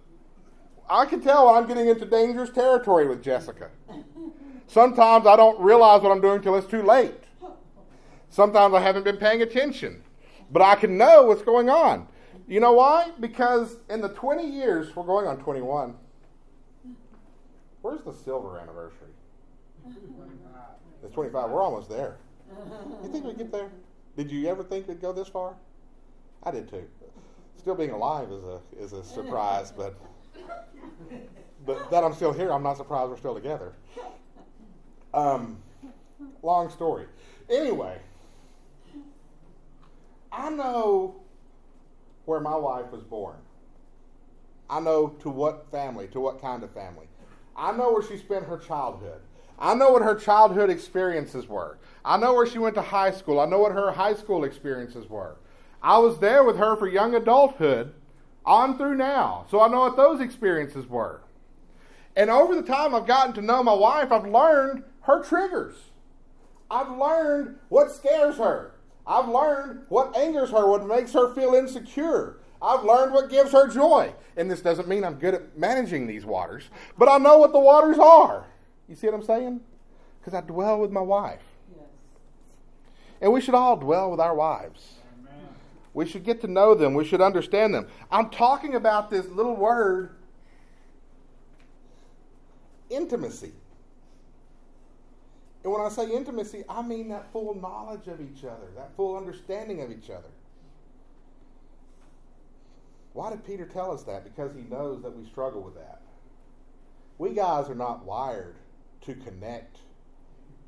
I 0.89 1.06
can 1.06 1.22
tell 1.22 1.45
when 1.45 1.56
I'm 1.56 1.65
getting 1.65 1.88
into 1.88 2.06
dangerous 2.06 2.50
territory 2.50 3.08
with 3.08 3.24
Jessica. 3.24 3.69
Sometimes 4.67 5.28
I 5.28 5.38
don't 5.38 5.62
realize 5.62 6.02
what 6.02 6.12
I'm 6.12 6.19
doing 6.19 6.41
till 6.41 6.58
it's 6.58 6.67
too 6.67 6.84
late. 6.84 7.24
Sometimes 8.30 8.74
I 8.74 8.82
haven't 8.82 9.06
been 9.06 9.17
paying 9.17 9.41
attention. 9.41 10.04
But 10.52 10.62
I 10.62 10.76
can 10.76 10.98
know 10.98 11.24
what's 11.24 11.41
going 11.41 11.69
on. 11.69 12.10
You 12.50 12.60
know 12.60 12.74
why? 12.74 13.12
Because 13.17 13.78
in 13.89 14.02
the 14.02 14.10
20 14.10 14.45
years, 14.45 14.93
we're 14.93 15.06
going 15.06 15.26
on 15.26 15.38
21. 15.38 15.95
Where's 17.81 18.01
the 18.01 18.13
silver 18.13 18.59
anniversary? 18.59 19.13
It's 21.03 21.13
25. 21.13 21.49
We're 21.49 21.61
almost 21.61 21.89
there. 21.89 22.17
You 23.03 23.09
think 23.09 23.25
we'd 23.25 23.37
get 23.37 23.51
there? 23.51 23.69
Did 24.17 24.31
you 24.31 24.47
ever 24.47 24.63
think 24.63 24.87
we'd 24.87 25.01
go 25.01 25.13
this 25.13 25.27
far? 25.27 25.55
I 26.43 26.51
did 26.51 26.69
too. 26.69 26.87
Still 27.57 27.75
being 27.75 27.91
alive 27.91 28.31
is 28.31 28.43
a 28.43 28.61
is 28.77 28.93
a 28.93 29.03
surprise, 29.03 29.71
but 29.71 29.99
but 31.65 31.91
that 31.91 32.03
I'm 32.03 32.13
still 32.13 32.31
here, 32.31 32.51
I'm 32.51 32.63
not 32.63 32.77
surprised 32.77 33.09
we're 33.09 33.17
still 33.17 33.35
together. 33.35 33.73
Um, 35.13 35.57
long 36.41 36.69
story. 36.69 37.05
Anyway, 37.49 37.97
I 40.31 40.49
know 40.49 41.15
where 42.25 42.39
my 42.39 42.55
wife 42.55 42.91
was 42.91 43.03
born. 43.03 43.37
I 44.69 44.79
know 44.79 45.09
to 45.19 45.29
what 45.29 45.69
family, 45.71 46.07
to 46.09 46.19
what 46.19 46.41
kind 46.41 46.63
of 46.63 46.71
family. 46.71 47.07
I 47.60 47.74
know 47.74 47.91
where 47.91 48.02
she 48.02 48.17
spent 48.17 48.45
her 48.45 48.58
childhood. 48.58 49.19
I 49.60 49.76
know 49.76 49.91
what 49.91 50.02
her 50.02 50.15
childhood 50.15 50.69
experiences 50.69 51.48
were. 51.48 51.78
I 52.06 52.17
know 52.17 52.34
where 52.34 52.48
she 52.48 52.58
went 52.58 52.76
to 52.76 52.82
high 52.82 53.12
school. 53.12 53.41
I 53.41 53.45
know 53.45 53.60
what 53.60 53.74
her 53.74 53.91
high 53.91 54.13
school 54.13 54.45
experiences 54.45 55.10
were. 55.10 55.36
I 55.84 55.98
was 55.98 56.19
there 56.19 56.45
with 56.45 56.58
her 56.58 56.78
for 56.78 56.88
young 56.88 57.13
adulthood 57.13 57.93
on 58.45 58.78
through 58.78 58.95
now. 58.95 59.45
So 59.52 59.62
I 59.62 59.67
know 59.67 59.82
what 59.82 59.98
those 59.98 60.22
experiences 60.22 60.88
were. 60.88 61.22
And 62.15 62.30
over 62.30 62.56
the 62.56 62.63
time 62.63 62.95
I've 62.95 63.06
gotten 63.06 63.34
to 63.34 63.41
know 63.41 63.62
my 63.62 63.74
wife, 63.74 64.12
I've 64.12 64.28
learned 64.28 64.84
her 65.02 65.22
triggers. 65.22 65.76
I've 66.72 66.98
learned 66.98 67.58
what 67.67 67.91
scares 67.91 68.38
her. 68.38 68.72
I've 69.06 69.28
learned 69.28 69.82
what 69.89 70.15
angers 70.15 70.52
her, 70.52 70.67
what 70.67 70.86
makes 70.86 71.12
her 71.13 71.34
feel 71.34 71.54
insecure. 71.54 72.38
I've 72.62 72.84
learned 72.84 73.13
what 73.13 73.30
gives 73.30 73.52
her 73.52 73.67
joy. 73.67 74.13
And 74.36 74.50
this 74.50 74.62
doesn't 74.62 74.88
mean 74.88 75.04
I'm 75.04 75.15
good 75.15 75.34
at 75.34 75.58
managing 75.58 76.08
these 76.08 76.26
waters, 76.26 76.69
but 76.98 77.10
I 77.10 77.17
know 77.17 77.38
what 77.38 77.54
the 77.54 77.60
waters 77.60 77.98
are. 77.98 78.45
You 78.88 78.95
see 78.95 79.08
what 79.08 79.15
I'm 79.15 79.24
saying? 79.24 79.62
Because 80.19 80.34
I 80.34 80.41
dwell 80.41 80.80
with 80.80 80.91
my 80.91 81.02
wife. 81.02 81.41
Yes. 81.76 81.86
And 83.22 83.32
we 83.32 83.41
should 83.41 83.56
all 83.56 83.78
dwell 83.78 84.12
with 84.12 84.19
our 84.19 84.36
wives. 84.36 84.95
Amen. 85.19 85.48
We 85.93 86.06
should 86.06 86.24
get 86.24 86.41
to 86.41 86.48
know 86.48 86.76
them. 86.76 86.93
We 86.93 87.06
should 87.06 87.22
understand 87.22 87.74
them. 87.74 87.88
I'm 88.12 88.30
talking 88.30 88.76
about 88.76 89.10
this 89.10 89.28
little 89.28 89.56
word 89.56 90.15
intimacy. 92.89 93.52
And 95.63 95.74
when 95.74 95.82
I 95.82 95.89
say 95.89 96.10
intimacy, 96.10 96.63
I 96.67 96.82
mean 96.82 97.10
that 97.10 97.32
full 97.32 97.54
knowledge 97.54 98.08
of 98.08 98.22
each 98.22 98.43
other, 98.43 98.67
that 98.76 98.95
full 98.95 99.17
understanding 99.17 99.82
of 99.82 99.91
each 99.91 100.10
other. 100.10 100.30
Why 103.19 103.32
did 103.32 103.43
Peter 103.43 103.65
tell 103.65 103.91
us 103.91 104.03
that? 104.03 104.23
Because 104.23 104.55
he 104.55 104.62
knows 104.62 105.01
that 105.01 105.13
we 105.13 105.25
struggle 105.25 105.62
with 105.62 105.75
that. 105.75 105.99
We 107.17 107.34
guys 107.34 107.69
are 107.69 107.75
not 107.75 108.05
wired 108.05 108.55
to 109.01 109.13
connect 109.13 109.79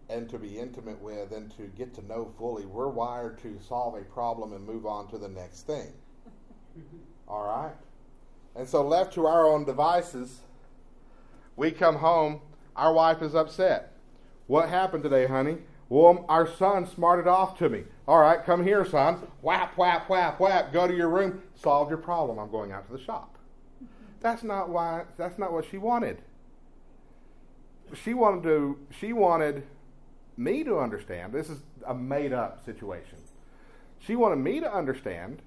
and 0.09 0.29
to 0.29 0.37
be 0.37 0.59
intimate 0.59 1.01
with 1.01 1.31
and 1.31 1.49
to 1.55 1.67
get 1.77 1.93
to 1.93 2.05
know 2.05 2.33
fully. 2.37 2.65
We're 2.65 2.89
wired 2.89 3.39
to 3.43 3.57
solve 3.65 3.95
a 3.95 4.01
problem 4.01 4.51
and 4.51 4.65
move 4.65 4.85
on 4.85 5.07
to 5.11 5.17
the 5.17 5.29
next 5.29 5.65
thing. 5.65 5.93
All 7.29 7.45
right? 7.45 7.77
And 8.53 8.67
so, 8.67 8.85
left 8.85 9.13
to 9.13 9.25
our 9.27 9.47
own 9.47 9.63
devices, 9.63 10.41
we 11.55 11.71
come 11.71 11.95
home, 11.95 12.41
our 12.75 12.91
wife 12.91 13.21
is 13.21 13.33
upset. 13.33 13.93
What 14.47 14.67
happened 14.67 15.03
today, 15.03 15.25
honey? 15.25 15.59
Well, 15.91 16.25
our 16.29 16.47
son 16.47 16.87
smarted 16.87 17.27
off 17.27 17.57
to 17.57 17.67
me. 17.67 17.83
All 18.07 18.19
right, 18.19 18.41
come 18.45 18.63
here, 18.63 18.85
son. 18.85 19.27
Whap, 19.41 19.77
whap, 19.77 20.07
whap, 20.07 20.39
whap. 20.39 20.71
Go 20.71 20.87
to 20.87 20.95
your 20.95 21.09
room. 21.09 21.41
Solve 21.53 21.89
your 21.89 21.97
problem. 21.97 22.39
I'm 22.39 22.49
going 22.49 22.71
out 22.71 22.87
to 22.87 22.93
the 22.93 23.03
shop. 23.03 23.37
That's 24.21 24.41
not 24.41 24.69
why. 24.69 25.03
That's 25.17 25.37
not 25.37 25.51
what 25.51 25.65
she 25.69 25.77
wanted. 25.77 26.21
She 27.93 28.13
wanted 28.13 28.43
to. 28.43 28.79
She 28.97 29.11
wanted 29.11 29.63
me 30.37 30.63
to 30.63 30.79
understand. 30.79 31.33
This 31.33 31.49
is 31.49 31.59
a 31.85 31.93
made-up 31.93 32.63
situation. 32.63 33.17
She 33.99 34.15
wanted 34.15 34.37
me 34.37 34.61
to 34.61 34.73
understand 34.73 35.41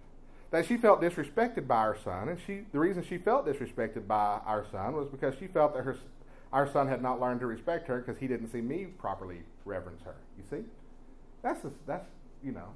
that 0.50 0.66
she 0.66 0.76
felt 0.76 1.00
disrespected 1.00 1.66
by 1.66 1.76
our 1.76 1.96
son, 1.96 2.28
and 2.28 2.38
she 2.46 2.66
the 2.70 2.78
reason 2.78 3.02
she 3.02 3.16
felt 3.16 3.46
disrespected 3.46 4.06
by 4.06 4.40
our 4.44 4.66
son 4.70 4.94
was 4.94 5.08
because 5.08 5.34
she 5.38 5.46
felt 5.46 5.72
that 5.74 5.84
her 5.84 5.96
our 6.54 6.70
son 6.70 6.86
had 6.86 7.02
not 7.02 7.20
learned 7.20 7.40
to 7.40 7.46
respect 7.46 7.88
her 7.88 7.98
because 7.98 8.16
he 8.16 8.28
didn't 8.28 8.46
see 8.52 8.60
me 8.60 8.84
properly 8.84 9.40
reverence 9.64 10.02
her. 10.04 10.14
You 10.38 10.44
see? 10.48 10.64
That's, 11.42 11.64
a, 11.64 11.70
that's, 11.84 12.06
you 12.44 12.52
know. 12.52 12.68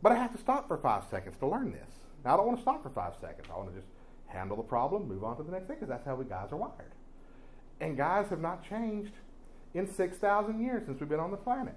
But 0.00 0.12
I 0.12 0.14
have 0.14 0.30
to 0.30 0.38
stop 0.38 0.68
for 0.68 0.76
five 0.78 1.02
seconds 1.10 1.36
to 1.38 1.48
learn 1.48 1.72
this. 1.72 1.90
Now, 2.24 2.34
I 2.34 2.36
don't 2.36 2.46
want 2.46 2.58
to 2.58 2.62
stop 2.62 2.84
for 2.84 2.90
five 2.90 3.14
seconds. 3.20 3.48
I 3.52 3.56
want 3.58 3.70
to 3.70 3.74
just 3.74 3.88
handle 4.26 4.56
the 4.56 4.62
problem, 4.62 5.08
move 5.08 5.24
on 5.24 5.36
to 5.38 5.42
the 5.42 5.50
next 5.50 5.66
thing, 5.66 5.74
because 5.74 5.88
that's 5.88 6.06
how 6.06 6.14
we 6.14 6.24
guys 6.24 6.52
are 6.52 6.56
wired. 6.56 6.92
And 7.80 7.96
guys 7.96 8.28
have 8.28 8.40
not 8.40 8.64
changed 8.64 9.12
in 9.74 9.92
6,000 9.92 10.60
years 10.60 10.86
since 10.86 11.00
we've 11.00 11.08
been 11.08 11.18
on 11.18 11.32
the 11.32 11.36
planet. 11.36 11.74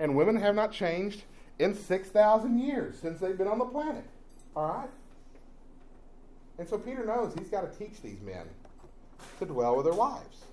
And 0.00 0.16
women 0.16 0.34
have 0.36 0.56
not 0.56 0.72
changed 0.72 1.22
in 1.60 1.76
6,000 1.76 2.58
years 2.58 2.98
since 3.00 3.20
they've 3.20 3.38
been 3.38 3.46
on 3.46 3.60
the 3.60 3.64
planet. 3.64 4.04
All 4.56 4.66
right? 4.66 4.90
And 6.58 6.68
so 6.68 6.78
Peter 6.78 7.04
knows 7.04 7.32
he's 7.38 7.48
got 7.48 7.60
to 7.60 7.78
teach 7.78 8.02
these 8.02 8.20
men 8.22 8.48
to 9.38 9.46
dwell 9.46 9.76
with 9.76 9.86
their 9.86 9.94
wives. 9.94 10.46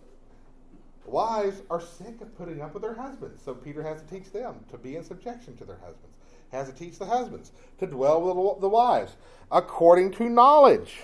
Wives 1.05 1.61
are 1.69 1.81
sick 1.81 2.21
of 2.21 2.37
putting 2.37 2.61
up 2.61 2.73
with 2.73 2.83
their 2.83 2.93
husbands, 2.93 3.41
so 3.43 3.53
Peter 3.53 3.83
has 3.83 4.01
to 4.01 4.07
teach 4.07 4.31
them 4.31 4.55
to 4.69 4.77
be 4.77 4.95
in 4.95 5.03
subjection 5.03 5.57
to 5.57 5.65
their 5.65 5.77
husbands. 5.77 6.17
Has 6.51 6.67
to 6.69 6.73
teach 6.73 6.99
the 6.99 7.05
husbands 7.05 7.51
to 7.79 7.87
dwell 7.87 8.21
with 8.21 8.61
the 8.61 8.69
wives 8.69 9.15
according 9.51 10.11
to 10.11 10.29
knowledge, 10.29 11.03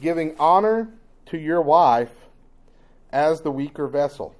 giving 0.00 0.36
honor 0.38 0.88
to 1.26 1.38
your 1.38 1.60
wife 1.62 2.12
as 3.12 3.40
the 3.40 3.50
weaker 3.50 3.86
vessel. 3.88 4.34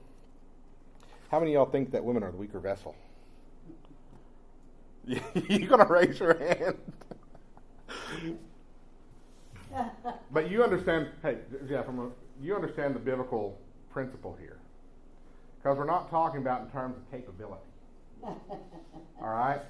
How 1.31 1.41
many 1.41 1.53
of 1.53 1.55
y'all 1.55 1.71
think 1.71 1.91
that 1.93 2.05
women 2.05 2.23
are 2.23 2.31
the 2.31 2.37
weaker 2.37 2.61
vessel? 2.61 2.95
You're 5.07 5.69
going 5.69 5.87
to 5.87 5.93
raise 5.93 6.21
your 6.21 6.39
hand. 6.39 6.77
but 10.31 10.51
you 10.51 10.63
understand, 10.63 11.09
hey, 11.23 11.39
yeah, 11.69 11.83
from 11.83 11.99
a, 11.99 12.09
you 12.43 12.55
understand 12.55 12.95
the 12.95 13.01
biblical 13.01 13.59
principle 13.91 14.37
here. 14.41 14.59
Because 15.59 15.77
we're 15.77 15.85
not 15.85 16.11
talking 16.11 16.41
about 16.41 16.63
in 16.63 16.71
terms 16.71 16.97
of 16.97 17.11
capability. 17.11 17.63
All 18.23 18.39
right? 19.21 19.61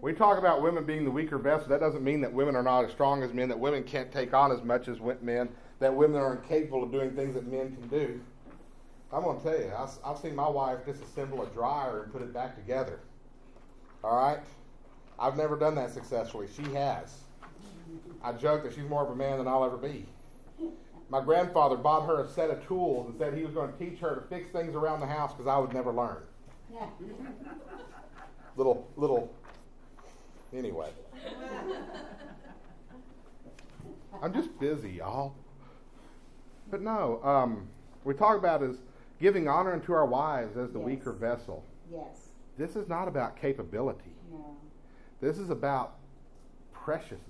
We 0.00 0.12
talk 0.12 0.38
about 0.38 0.62
women 0.62 0.84
being 0.84 1.04
the 1.04 1.10
weaker 1.10 1.38
vessel. 1.38 1.68
That 1.68 1.80
doesn't 1.80 2.04
mean 2.04 2.20
that 2.20 2.32
women 2.32 2.56
are 2.56 2.62
not 2.62 2.84
as 2.84 2.92
strong 2.92 3.22
as 3.22 3.32
men, 3.32 3.48
that 3.48 3.58
women 3.58 3.82
can't 3.82 4.12
take 4.12 4.34
on 4.34 4.52
as 4.52 4.62
much 4.62 4.88
as 4.88 4.98
men, 5.22 5.48
that 5.80 5.94
women 5.94 6.20
are 6.20 6.34
incapable 6.34 6.82
of 6.82 6.92
doing 6.92 7.12
things 7.12 7.34
that 7.34 7.46
men 7.46 7.74
can 7.74 7.88
do. 7.88 8.20
I'm 9.12 9.22
going 9.22 9.38
to 9.38 9.44
tell 9.44 9.58
you, 9.58 9.72
I've 10.04 10.18
seen 10.18 10.34
my 10.34 10.48
wife 10.48 10.78
disassemble 10.84 11.48
a 11.48 11.54
dryer 11.54 12.02
and 12.02 12.12
put 12.12 12.22
it 12.22 12.32
back 12.32 12.56
together. 12.56 13.00
All 14.02 14.16
right? 14.16 14.40
I've 15.18 15.36
never 15.36 15.56
done 15.56 15.74
that 15.76 15.90
successfully. 15.92 16.48
She 16.54 16.62
has. 16.74 17.14
I 18.22 18.32
joke 18.32 18.64
that 18.64 18.74
she's 18.74 18.84
more 18.84 19.04
of 19.04 19.10
a 19.10 19.16
man 19.16 19.38
than 19.38 19.46
I'll 19.46 19.64
ever 19.64 19.76
be 19.76 20.06
my 21.08 21.20
grandfather 21.22 21.76
bought 21.76 22.06
her 22.06 22.22
a 22.22 22.28
set 22.28 22.50
of 22.50 22.66
tools 22.66 23.08
and 23.08 23.18
said 23.18 23.34
he 23.34 23.44
was 23.44 23.54
going 23.54 23.72
to 23.72 23.78
teach 23.78 23.98
her 24.00 24.14
to 24.14 24.22
fix 24.22 24.50
things 24.50 24.74
around 24.74 25.00
the 25.00 25.06
house 25.06 25.32
because 25.32 25.46
I 25.46 25.58
would 25.58 25.72
never 25.72 25.92
learn. 25.92 26.22
little, 28.56 28.88
little, 28.96 29.32
anyway. 30.52 30.90
I'm 34.22 34.32
just 34.32 34.58
busy, 34.58 34.92
y'all. 34.92 35.34
But 36.70 36.80
no, 36.80 37.22
um, 37.22 37.68
we 38.04 38.14
talk 38.14 38.38
about 38.38 38.62
is 38.62 38.78
giving 39.20 39.48
honor 39.48 39.72
unto 39.72 39.92
our 39.92 40.06
wives 40.06 40.56
as 40.56 40.72
the 40.72 40.78
yes. 40.78 40.86
weaker 40.86 41.12
vessel. 41.12 41.64
Yes. 41.92 42.28
This 42.56 42.76
is 42.76 42.88
not 42.88 43.08
about 43.08 43.36
capability. 43.36 44.14
No. 44.30 44.56
This 45.20 45.38
is 45.38 45.50
about 45.50 45.96
preciousness. 46.72 47.20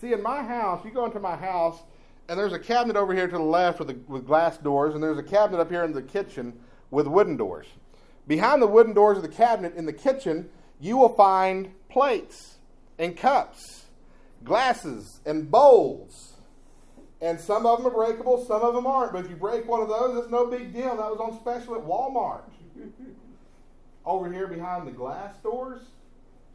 See, 0.00 0.12
in 0.12 0.22
my 0.22 0.42
house, 0.42 0.84
you 0.84 0.90
go 0.90 1.06
into 1.06 1.20
my 1.20 1.36
house 1.36 1.82
and 2.28 2.38
there's 2.38 2.52
a 2.52 2.58
cabinet 2.58 2.96
over 2.96 3.14
here 3.14 3.26
to 3.26 3.36
the 3.36 3.42
left 3.42 3.78
with, 3.78 3.90
with 4.06 4.26
glass 4.26 4.58
doors, 4.58 4.94
and 4.94 5.02
there's 5.02 5.18
a 5.18 5.22
cabinet 5.22 5.60
up 5.60 5.70
here 5.70 5.82
in 5.82 5.92
the 5.92 6.02
kitchen 6.02 6.52
with 6.90 7.06
wooden 7.06 7.36
doors. 7.36 7.66
Behind 8.26 8.60
the 8.60 8.66
wooden 8.66 8.92
doors 8.92 9.16
of 9.16 9.22
the 9.22 9.30
cabinet 9.30 9.74
in 9.74 9.86
the 9.86 9.92
kitchen, 9.92 10.50
you 10.78 10.98
will 10.98 11.14
find 11.14 11.72
plates 11.88 12.58
and 12.98 13.16
cups, 13.16 13.86
glasses 14.44 15.20
and 15.24 15.50
bowls. 15.50 16.34
And 17.20 17.40
some 17.40 17.64
of 17.64 17.78
them 17.78 17.86
are 17.86 17.94
breakable, 17.94 18.44
some 18.44 18.60
of 18.60 18.74
them 18.74 18.86
aren't. 18.86 19.12
But 19.12 19.24
if 19.24 19.30
you 19.30 19.36
break 19.36 19.66
one 19.66 19.80
of 19.80 19.88
those, 19.88 20.18
it's 20.18 20.30
no 20.30 20.46
big 20.46 20.72
deal. 20.72 20.96
That 20.96 21.10
was 21.10 21.18
on 21.20 21.40
special 21.40 21.74
at 21.74 21.80
Walmart. 21.80 22.42
Over 24.04 24.30
here 24.32 24.46
behind 24.46 24.86
the 24.86 24.92
glass 24.92 25.36
doors, 25.42 25.80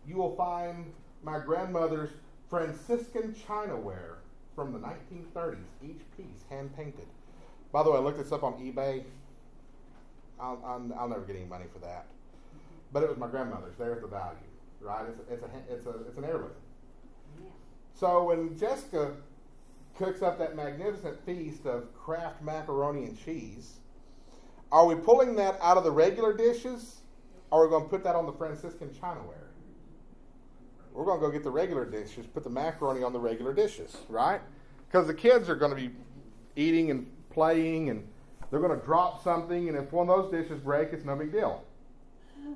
you 0.08 0.16
will 0.18 0.36
find 0.36 0.94
my 1.24 1.40
grandmother's 1.40 2.12
Franciscan 2.50 3.36
chinaware 3.48 4.18
from 4.56 4.72
the 4.74 4.80
1930s, 4.80 5.58
each 5.84 6.02
piece 6.18 6.44
hand 6.50 6.76
painted. 6.76 7.08
By 7.72 7.84
the 7.84 7.92
way, 7.92 7.98
I 7.98 8.02
looked 8.02 8.18
this 8.18 8.32
up 8.32 8.44
on 8.44 8.54
eBay. 8.54 9.04
I'll, 10.40 10.62
I'll, 10.66 10.92
I'll, 10.98 11.08
never 11.08 11.22
get 11.22 11.36
any 11.36 11.46
money 11.46 11.66
for 11.72 11.80
that. 11.80 12.06
But 12.92 13.04
it 13.04 13.10
was 13.10 13.18
my 13.18 13.28
grandmother's. 13.28 13.76
There's 13.78 14.02
the 14.02 14.08
value, 14.08 14.38
right? 14.82 15.06
It's 15.08 15.20
a, 15.20 15.34
it's 15.34 15.44
a, 15.44 15.74
it's 15.74 15.86
a, 15.86 16.08
it's 16.08 16.18
an 16.18 16.26
heirloom. 16.26 16.52
Yeah. 17.42 17.50
So 17.96 18.26
when 18.26 18.58
Jessica 18.58 19.14
cooks 19.98 20.22
up 20.22 20.38
that 20.40 20.56
magnificent 20.56 21.24
feast 21.26 21.66
of 21.66 21.94
Kraft 21.96 22.42
macaroni 22.42 23.06
and 23.06 23.18
cheese, 23.18 23.80
are 24.72 24.86
we 24.86 24.96
pulling 24.96 25.36
that 25.36 25.58
out 25.62 25.78
of 25.78 25.84
the 25.84 25.92
regular 25.92 26.36
dishes, 26.36 27.02
or 27.52 27.62
are 27.62 27.68
we 27.68 27.72
going 27.72 27.84
to 27.84 27.90
put 27.90 28.04
that 28.04 28.16
on 28.16 28.26
the 28.26 28.34
Franciscan 28.34 28.90
chinaware? 28.90 29.43
We're 30.94 31.06
going 31.06 31.20
to 31.20 31.26
go 31.26 31.32
get 31.32 31.44
the 31.44 31.52
regular 31.52 31.86
dishes, 31.86 32.28
put 32.28 32.44
the 32.44 32.50
macaroni 32.50 33.04
on 33.04 33.14
the 33.14 33.20
regular 33.20 33.54
dishes, 33.54 33.98
right? 34.10 34.42
Because 34.88 35.08
the 35.08 35.14
kids 35.14 35.50
are 35.50 35.56
going 35.56 35.72
to 35.72 35.76
be 35.76 35.90
eating 36.56 36.92
and 36.92 37.10
playing, 37.32 37.90
and 37.90 38.08
they're 38.52 38.60
going 38.60 38.80
to 38.80 38.86
drop 38.86 39.24
something, 39.24 39.70
and 39.70 39.78
if 39.78 39.92
one 39.92 40.08
of 40.08 40.16
those 40.16 40.32
dishes 40.32 40.60
break, 40.62 40.90
it's 40.94 41.04
no 41.04 41.16
big 41.16 41.32
deal. 41.32 41.64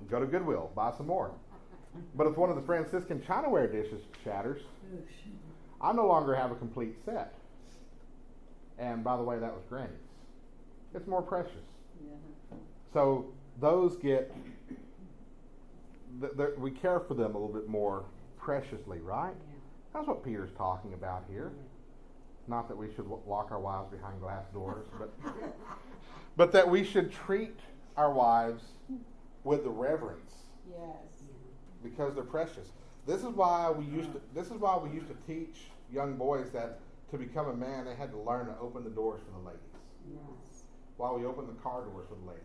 Go 0.10 0.20
to 0.20 0.28
Goodwill, 0.28 0.72
buy 0.76 0.92
some 0.96 1.08
more. 1.08 1.32
But 2.16 2.28
if 2.28 2.38
one 2.38 2.52
of 2.52 2.56
the 2.56 2.62
Franciscan 2.62 3.22
chinaware 3.22 3.72
dishes 3.72 4.02
shatters, 4.24 4.62
I 5.82 5.92
no 5.94 6.06
longer 6.06 6.36
have 6.36 6.52
a 6.52 6.56
complete 6.56 6.96
set. 7.04 7.34
And 8.78 9.04
by 9.04 9.18
the 9.18 9.24
way, 9.24 9.40
that 9.40 9.52
was 9.52 9.64
Granny's. 9.68 9.96
It's 10.94 11.08
more 11.08 11.24
precious. 11.24 11.52
Yeah. 12.06 12.58
So 12.94 13.26
those 13.60 13.96
get, 13.98 14.32
th- 16.22 16.34
th- 16.38 16.58
we 16.58 16.70
care 16.70 17.00
for 17.00 17.16
them 17.16 17.34
a 17.34 17.40
little 17.40 17.54
bit 17.54 17.68
more 17.68 18.06
preciously, 18.48 19.00
right? 19.00 19.34
Yeah. 19.36 19.58
That's 19.94 20.08
what 20.08 20.24
Peter's 20.24 20.54
talking 20.58 20.94
about 20.94 21.26
here. 21.30 21.52
Not 22.48 22.70
that 22.70 22.78
we 22.78 22.88
should 22.96 23.06
lock 23.28 23.52
our 23.52 23.60
wives 23.60 23.90
behind 23.92 24.22
glass 24.22 24.46
doors, 24.54 24.86
but 24.98 25.14
but 26.38 26.54
that 26.54 26.70
we 26.70 26.86
should 26.86 27.12
treat 27.12 27.60
our 27.98 28.14
wives 28.14 28.64
with 29.44 29.66
the 29.66 29.70
reverence. 29.70 30.32
Yes. 30.70 31.26
Because 31.84 32.16
they're 32.16 32.24
precious. 32.24 32.70
This 33.06 33.18
is 33.18 33.36
why 33.36 33.70
we 33.70 33.84
used 33.84 34.14
to 34.14 34.22
this 34.34 34.46
is 34.46 34.54
why 34.54 34.78
we 34.78 34.92
used 34.92 35.10
to 35.10 35.18
teach 35.28 35.66
young 35.92 36.16
boys 36.16 36.50
that 36.52 36.80
to 37.12 37.18
become 37.18 37.50
a 37.50 37.54
man 37.54 37.84
they 37.84 37.96
had 37.96 38.12
to 38.12 38.18
learn 38.18 38.46
to 38.46 38.58
open 38.62 38.86
the 38.86 38.90
doors 38.90 39.20
for 39.26 39.38
the 39.42 39.46
ladies. 39.46 39.62
Yes. 40.10 40.64
Why 40.96 41.12
we 41.12 41.26
open 41.26 41.48
the 41.48 41.62
car 41.62 41.84
doors 41.84 42.06
for 42.08 42.16
the 42.16 42.30
ladies. 42.30 42.44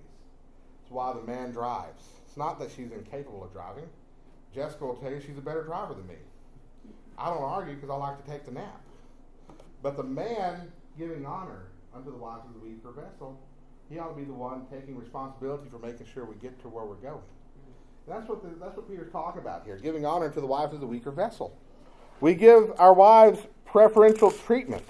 It's 0.82 0.90
why 0.90 1.12
the 1.12 1.22
man 1.22 1.52
drives. 1.52 2.02
It's 2.26 2.36
not 2.36 2.58
that 2.58 2.72
she's 2.72 2.90
incapable 2.90 3.44
of 3.44 3.52
driving. 3.52 3.88
Jessica 4.54 4.84
will 4.84 4.96
tell 4.96 5.10
you 5.10 5.20
she's 5.20 5.38
a 5.38 5.42
better 5.42 5.62
driver 5.62 5.94
than 5.94 6.06
me. 6.06 6.16
I 7.16 7.28
don't 7.28 7.42
argue 7.42 7.74
because 7.74 7.90
I 7.90 7.94
like 7.94 8.22
to 8.24 8.30
take 8.30 8.44
the 8.44 8.52
nap. 8.52 8.80
But 9.82 9.96
the 9.96 10.02
man 10.02 10.72
giving 10.98 11.26
honor 11.26 11.68
unto 11.94 12.10
the 12.10 12.16
wife 12.16 12.40
of 12.46 12.54
the 12.54 12.60
weaker 12.60 12.92
vessel, 12.92 13.38
he 13.88 13.98
ought 13.98 14.08
to 14.08 14.14
be 14.14 14.24
the 14.24 14.32
one 14.32 14.66
taking 14.70 14.98
responsibility 14.98 15.68
for 15.70 15.78
making 15.78 16.06
sure 16.12 16.24
we 16.24 16.34
get 16.36 16.60
to 16.62 16.68
where 16.68 16.84
we're 16.84 16.94
going. 16.96 17.22
And 18.06 18.16
that's 18.16 18.28
what 18.28 18.42
the, 18.42 18.50
that's 18.58 18.76
what 18.76 18.88
Peter's 18.88 19.12
talking 19.12 19.40
about 19.40 19.64
here, 19.64 19.76
giving 19.76 20.04
honor 20.04 20.30
to 20.30 20.40
the 20.40 20.46
wife 20.46 20.72
of 20.72 20.80
the 20.80 20.86
weaker 20.86 21.10
vessel. 21.10 21.56
We 22.20 22.34
give 22.34 22.72
our 22.78 22.92
wives 22.92 23.40
preferential 23.64 24.30
treatment. 24.30 24.84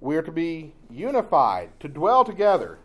We 0.00 0.16
are 0.16 0.22
to 0.22 0.32
be 0.32 0.74
unified, 0.90 1.70
to 1.80 1.88
dwell 1.88 2.24
together, 2.24 2.78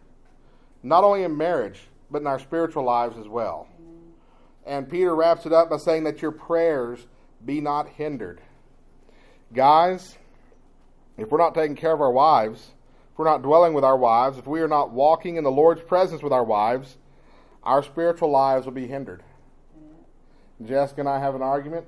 not 0.84 1.04
only 1.04 1.24
in 1.24 1.36
marriage, 1.36 1.82
but 2.12 2.22
in 2.22 2.28
our 2.28 2.40
spiritual 2.40 2.84
lives 2.84 3.18
as 3.18 3.28
well. 3.28 3.68
And 4.66 4.90
Peter 4.90 5.16
wraps 5.16 5.46
it 5.46 5.54
up 5.54 5.70
by 5.70 5.78
saying 5.78 6.04
that 6.04 6.22
your 6.22 6.32
prayers 6.32 7.08
be 7.44 7.62
not 7.62 7.90
hindered. 7.90 8.42
Guys, 9.54 10.18
if 11.18 11.32
we're 11.32 11.38
not 11.38 11.56
taking 11.56 11.76
care 11.76 11.94
of 11.94 12.02
our 12.02 12.12
wives, 12.12 12.74
if 13.12 13.18
we're 13.18 13.26
not 13.26 13.42
dwelling 13.42 13.74
with 13.74 13.84
our 13.84 13.98
wives, 13.98 14.38
if 14.38 14.48
we 14.48 14.62
are 14.62 14.68
not 14.68 14.92
walking 14.92 15.38
in 15.38 15.44
the 15.44 15.52
Lord's 15.52 15.82
presence 15.82 16.22
with 16.22 16.34
our 16.34 16.44
wives, 16.44 16.98
our 17.64 17.84
spiritual 17.84 18.30
lives 18.30 18.66
will 18.66 18.74
be 18.74 18.88
hindered. 18.88 19.24
Jessica 20.64 21.02
and 21.02 21.10
I 21.10 21.20
have 21.20 21.36
an 21.36 21.42
argument. 21.42 21.88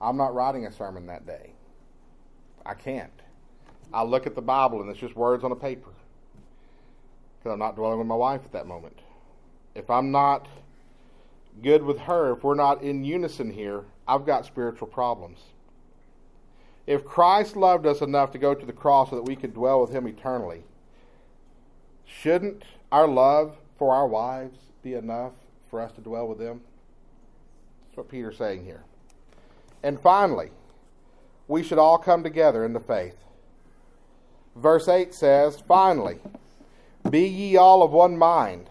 I'm 0.00 0.16
not 0.16 0.34
writing 0.34 0.66
a 0.66 0.72
sermon 0.72 1.06
that 1.06 1.26
day. 1.26 1.52
I 2.64 2.74
can't. 2.74 3.10
I 3.92 4.02
look 4.02 4.26
at 4.26 4.34
the 4.34 4.42
Bible 4.42 4.80
and 4.80 4.90
it's 4.90 5.00
just 5.00 5.16
words 5.16 5.44
on 5.44 5.52
a 5.52 5.56
paper 5.56 5.90
because 7.38 7.52
I'm 7.52 7.58
not 7.58 7.76
dwelling 7.76 7.98
with 7.98 8.06
my 8.06 8.14
wife 8.14 8.42
at 8.44 8.52
that 8.52 8.66
moment 8.66 9.00
if 9.76 9.90
I'm 9.90 10.10
not 10.10 10.48
good 11.62 11.82
with 11.82 11.98
her, 12.00 12.32
if 12.32 12.42
we're 12.42 12.54
not 12.54 12.82
in 12.82 13.04
unison 13.04 13.50
here, 13.50 13.84
I've 14.08 14.24
got 14.24 14.46
spiritual 14.46 14.88
problems. 14.88 15.40
If 16.86 17.04
Christ 17.04 17.56
loved 17.56 17.86
us 17.86 18.00
enough 18.00 18.30
to 18.32 18.38
go 18.38 18.54
to 18.54 18.64
the 18.64 18.72
cross 18.72 19.10
so 19.10 19.16
that 19.16 19.22
we 19.22 19.36
could 19.36 19.54
dwell 19.54 19.80
with 19.80 19.90
him 19.90 20.06
eternally, 20.06 20.62
shouldn't 22.06 22.64
our 22.90 23.08
love 23.08 23.56
for 23.76 23.94
our 23.94 24.06
wives 24.06 24.58
be 24.82 24.94
enough 24.94 25.32
for 25.68 25.80
us 25.80 25.92
to 25.92 26.00
dwell 26.00 26.28
with 26.28 26.38
them? 26.38 26.60
That's 27.88 27.98
what 27.98 28.08
Peter's 28.08 28.38
saying 28.38 28.64
here. 28.64 28.84
And 29.82 30.00
finally, 30.00 30.50
we 31.48 31.62
should 31.62 31.78
all 31.78 31.98
come 31.98 32.22
together 32.22 32.64
in 32.64 32.72
the 32.72 32.80
faith. 32.80 33.16
Verse 34.54 34.88
8 34.88 35.12
says, 35.12 35.60
Finally, 35.68 36.18
be 37.10 37.26
ye 37.26 37.56
all 37.56 37.82
of 37.82 37.92
one 37.92 38.16
mind 38.16 38.70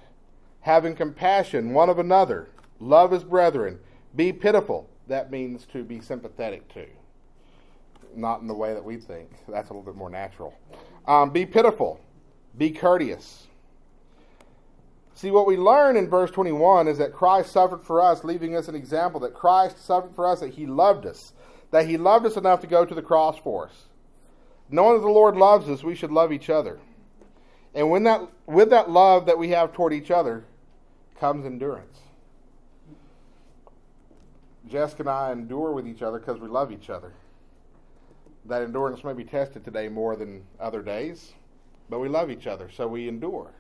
having 0.66 0.96
compassion 0.96 1.74
one 1.74 1.92
of 1.92 2.00
another, 2.00 2.50
love 2.80 3.14
as 3.14 3.24
brethren, 3.24 3.80
be 4.16 4.34
pitiful. 4.34 4.90
That 5.08 5.30
means 5.30 5.68
to 5.68 5.84
be 5.84 6.02
sympathetic 6.02 6.68
to. 6.74 6.88
Not 8.16 8.42
in 8.42 8.48
the 8.48 8.56
way 8.56 8.74
that 8.74 8.84
we 8.84 8.98
think. 8.98 9.30
That's 9.48 9.70
a 9.70 9.74
little 9.74 9.86
bit 9.86 9.96
more 9.96 10.10
natural. 10.10 10.56
Um, 11.08 11.30
be 11.30 11.46
pitiful. 11.46 12.00
Be 12.58 12.72
courteous. 12.72 13.46
See, 15.14 15.30
what 15.30 15.46
we 15.46 15.56
learn 15.56 15.98
in 15.98 16.10
verse 16.10 16.32
21 16.32 16.88
is 16.88 16.98
that 16.98 17.14
Christ 17.14 17.52
suffered 17.52 17.84
for 17.84 18.02
us, 18.02 18.24
leaving 18.24 18.56
us 18.56 18.68
an 18.68 18.74
example 18.74 19.20
that 19.20 19.36
Christ 19.36 19.86
suffered 19.86 20.16
for 20.16 20.26
us, 20.26 20.40
that 20.40 20.56
He 20.56 20.66
loved 20.66 21.06
us, 21.06 21.34
that 21.70 21.86
He 21.88 21.96
loved 21.96 22.26
us 22.26 22.38
enough 22.38 22.62
to 22.62 22.68
go 22.68 22.86
to 22.86 22.96
the 22.96 23.04
cross 23.04 23.38
for 23.38 23.68
us. 23.68 23.84
Knowing 24.72 24.96
that 24.96 25.06
the 25.06 25.14
Lord 25.14 25.38
loves 25.38 25.70
us, 25.70 25.84
we 25.84 25.94
should 25.94 26.12
love 26.12 26.34
each 26.34 26.50
other. 26.50 26.80
And 27.76 27.92
when 27.92 28.02
that, 28.06 28.28
with 28.48 28.72
that 28.72 28.90
love 28.90 29.28
that 29.28 29.38
we 29.38 29.50
have 29.50 29.72
toward 29.72 29.94
each 29.94 30.10
other, 30.10 30.46
comes 31.20 31.46
endurance. 31.46 32.00
Jessica 34.68 35.04
and 35.04 35.10
I 35.10 35.32
endure 35.32 35.72
with 35.72 35.88
each 35.88 36.02
other 36.02 36.20
because 36.20 36.40
we 36.40 36.48
love 36.48 36.72
each 36.72 36.90
other. 36.90 37.14
That 38.46 38.62
endurance 38.62 39.04
may 39.04 39.14
be 39.14 39.24
tested 39.24 39.64
today 39.64 39.88
more 39.88 40.16
than 40.16 40.44
other 40.60 40.82
days, 40.82 41.34
but 41.90 42.00
we 42.00 42.10
love 42.10 42.30
each 42.30 42.48
other, 42.48 42.70
so 42.70 42.88
we 42.88 43.08
endure. 43.08 43.52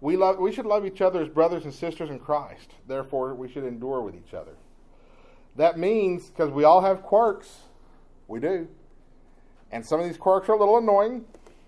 We, 0.00 0.16
love, 0.16 0.38
we 0.38 0.52
should 0.52 0.66
love 0.66 0.86
each 0.86 1.02
other 1.02 1.22
as 1.22 1.28
brothers 1.28 1.64
and 1.64 1.74
sisters 1.74 2.08
in 2.08 2.18
Christ. 2.18 2.70
Therefore, 2.88 3.34
we 3.34 3.50
should 3.50 3.64
endure 3.64 4.00
with 4.00 4.14
each 4.14 4.32
other. 4.32 4.52
That 5.56 5.78
means, 5.78 6.28
because 6.28 6.50
we 6.50 6.64
all 6.64 6.80
have 6.80 7.02
quirks, 7.02 7.64
we 8.28 8.40
do. 8.40 8.68
And 9.70 9.84
some 9.84 10.00
of 10.00 10.06
these 10.06 10.16
quirks 10.16 10.48
are 10.48 10.52
a 10.52 10.58
little 10.58 10.78
annoying, 10.78 11.26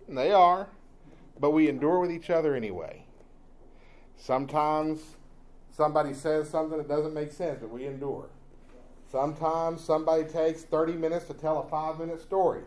they 0.09 0.33
are, 0.33 0.69
but 1.39 1.51
we 1.51 1.69
endure 1.69 2.01
with 2.01 2.11
each 2.11 2.31
other 2.31 2.55
anyway. 2.55 3.05
Sometimes 4.19 5.01
somebody 5.71 6.15
says 6.15 6.49
something 6.49 6.79
that 6.79 6.89
doesn't 6.89 7.15
make 7.15 7.33
sense, 7.33 7.59
but 7.61 7.71
we 7.71 7.87
endure. 7.87 8.29
Sometimes 9.11 9.83
somebody 9.83 10.25
takes 10.25 10.63
30 10.63 10.95
minutes 10.95 11.27
to 11.27 11.35
tell 11.35 11.61
a 11.61 11.69
five 11.69 11.99
minute 11.99 12.21
story, 12.21 12.63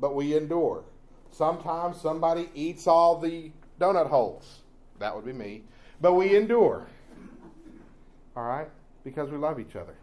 but 0.00 0.14
we 0.14 0.36
endure. 0.36 0.84
Sometimes 1.30 2.00
somebody 2.00 2.48
eats 2.54 2.86
all 2.86 3.18
the 3.18 3.50
donut 3.80 4.08
holes. 4.08 4.60
That 4.98 5.14
would 5.14 5.24
be 5.24 5.32
me. 5.32 5.62
But 6.00 6.14
we 6.14 6.36
endure. 6.36 6.86
All 8.36 8.44
right? 8.44 8.68
Because 9.04 9.30
we 9.30 9.36
love 9.36 9.60
each 9.60 9.76
other. 9.76 9.94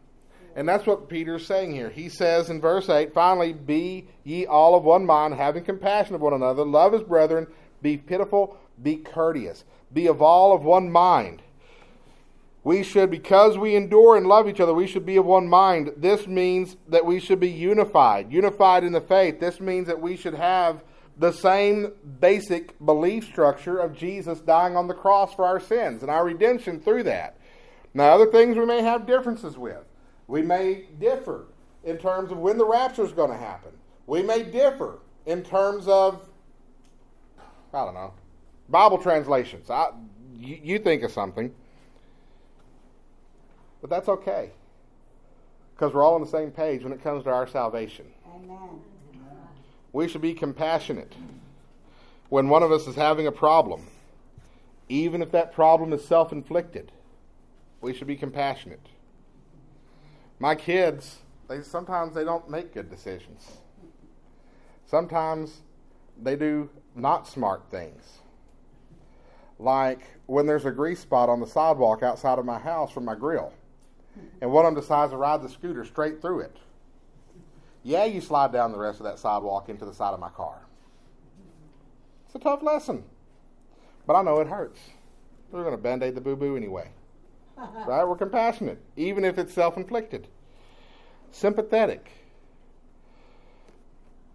And 0.55 0.67
that's 0.67 0.85
what 0.85 1.09
Peter's 1.09 1.45
saying 1.45 1.73
here. 1.73 1.89
He 1.89 2.09
says 2.09 2.49
in 2.49 2.59
verse 2.59 2.89
8, 2.89 3.13
Finally, 3.13 3.53
be 3.53 4.07
ye 4.23 4.45
all 4.45 4.75
of 4.75 4.83
one 4.83 5.05
mind, 5.05 5.35
having 5.35 5.63
compassion 5.63 6.15
of 6.15 6.21
one 6.21 6.33
another, 6.33 6.65
love 6.65 6.93
as 6.93 7.03
brethren, 7.03 7.47
be 7.81 7.97
pitiful, 7.97 8.57
be 8.81 8.97
courteous 8.97 9.63
be 9.93 10.07
of 10.07 10.21
all 10.21 10.53
of 10.53 10.63
one 10.63 10.91
mind. 10.91 11.41
We 12.63 12.83
should, 12.83 13.09
because 13.09 13.57
we 13.57 13.75
endure 13.75 14.17
and 14.17 14.27
love 14.27 14.47
each 14.47 14.59
other, 14.59 14.73
we 14.73 14.87
should 14.87 15.05
be 15.05 15.17
of 15.17 15.25
one 15.25 15.47
mind. 15.47 15.93
This 15.97 16.27
means 16.27 16.75
that 16.87 17.05
we 17.05 17.19
should 17.19 17.39
be 17.39 17.49
unified, 17.49 18.31
unified 18.31 18.83
in 18.83 18.91
the 18.91 19.01
faith. 19.01 19.39
This 19.39 19.59
means 19.59 19.87
that 19.87 20.01
we 20.01 20.17
should 20.17 20.33
have 20.33 20.83
the 21.17 21.31
same 21.31 21.93
basic 22.19 22.77
belief 22.85 23.25
structure 23.25 23.79
of 23.79 23.97
Jesus 23.97 24.39
dying 24.41 24.75
on 24.75 24.87
the 24.87 24.93
cross 24.93 25.33
for 25.33 25.45
our 25.45 25.59
sins 25.59 26.01
and 26.01 26.11
our 26.11 26.25
redemption 26.25 26.79
through 26.79 27.03
that. 27.03 27.37
Now, 27.93 28.13
other 28.13 28.27
things 28.27 28.57
we 28.57 28.65
may 28.65 28.81
have 28.81 29.07
differences 29.07 29.57
with. 29.57 29.83
We 30.27 30.41
may 30.41 30.85
differ 30.99 31.45
in 31.83 31.97
terms 31.97 32.31
of 32.31 32.37
when 32.37 32.57
the 32.57 32.65
rapture 32.65 33.03
is 33.03 33.13
going 33.13 33.31
to 33.31 33.37
happen. 33.37 33.71
We 34.05 34.21
may 34.21 34.43
differ 34.43 34.99
in 35.25 35.43
terms 35.43 35.87
of, 35.87 36.28
I 37.73 37.85
don't 37.85 37.93
know, 37.93 38.13
Bible 38.67 38.97
translations. 38.97 39.69
I, 39.69 39.89
you, 40.37 40.59
you 40.61 40.79
think 40.79 41.03
of 41.03 41.11
something. 41.11 41.53
But 43.81 43.89
that's 43.89 44.09
okay. 44.09 44.51
Because 45.75 45.93
we're 45.93 46.03
all 46.03 46.15
on 46.15 46.21
the 46.21 46.27
same 46.27 46.51
page 46.51 46.83
when 46.83 46.91
it 46.91 47.01
comes 47.01 47.23
to 47.23 47.29
our 47.29 47.47
salvation. 47.47 48.05
Amen. 48.35 48.81
We 49.93 50.07
should 50.07 50.21
be 50.21 50.33
compassionate 50.33 51.13
when 52.29 52.49
one 52.49 52.61
of 52.61 52.71
us 52.71 52.87
is 52.87 52.95
having 52.95 53.25
a 53.25 53.31
problem, 53.31 53.87
even 54.87 55.21
if 55.21 55.31
that 55.31 55.53
problem 55.53 55.93
is 55.93 56.03
self 56.05 56.31
inflicted. 56.31 56.91
We 57.81 57.93
should 57.93 58.07
be 58.07 58.17
compassionate. 58.17 58.85
My 60.37 60.53
kids, 60.55 61.19
they 61.47 61.61
sometimes 61.61 62.13
they 62.13 62.23
don't 62.23 62.49
make 62.49 62.73
good 62.73 62.89
decisions. 62.89 63.59
Sometimes 64.85 65.61
they 66.21 66.35
do 66.35 66.69
not 66.99 67.27
smart 67.27 67.63
things. 67.69 68.19
Like 69.57 70.01
when 70.25 70.45
there's 70.45 70.65
a 70.65 70.71
grease 70.71 70.99
spot 70.99 71.29
on 71.29 71.39
the 71.39 71.47
sidewalk 71.47 72.03
outside 72.03 72.39
of 72.39 72.45
my 72.45 72.59
house 72.59 72.91
from 72.91 73.05
my 73.05 73.15
grill, 73.15 73.53
and 74.41 74.51
one 74.51 74.65
of 74.65 74.73
them 74.73 74.81
decides 74.81 75.11
to 75.11 75.17
ride 75.17 75.41
the 75.41 75.49
scooter 75.49 75.83
straight 75.85 76.21
through 76.21 76.41
it. 76.41 76.57
Yeah, 77.83 78.05
you 78.05 78.21
slide 78.21 78.51
down 78.51 78.71
the 78.71 78.77
rest 78.77 78.99
of 78.99 79.05
that 79.05 79.19
sidewalk 79.19 79.69
into 79.69 79.85
the 79.85 79.93
side 79.93 80.13
of 80.13 80.19
my 80.19 80.29
car. 80.29 80.61
It's 82.25 82.35
a 82.35 82.39
tough 82.39 82.61
lesson, 82.61 83.03
but 84.05 84.15
I 84.15 84.21
know 84.21 84.39
it 84.39 84.47
hurts. 84.47 84.79
We're 85.51 85.63
going 85.63 85.75
to 85.75 85.81
band 85.81 86.03
aid 86.03 86.15
the 86.15 86.21
boo 86.21 86.35
boo 86.35 86.55
anyway. 86.55 86.91
right? 87.87 88.03
We're 88.05 88.15
compassionate, 88.15 88.79
even 88.95 89.25
if 89.25 89.37
it's 89.37 89.53
self 89.53 89.77
inflicted. 89.77 90.27
Sympathetic. 91.31 92.11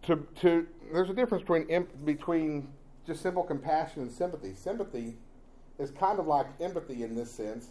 To, 0.07 0.27
to, 0.43 0.67
there's 0.93 1.11
a 1.11 1.15
difference 1.15 1.43
between, 1.43 1.87
between 2.05 2.69
just 3.07 3.23
simple 3.23 3.43
compassion 3.43 4.03
and 4.03 4.13
sympathy. 4.13 4.55
Sympathy 4.55 5.17
is 5.79 5.91
kind 5.91 6.19
of 6.19 6.27
like 6.27 6.47
empathy 6.61 7.03
in 7.03 7.15
this 7.15 7.31
sense, 7.31 7.69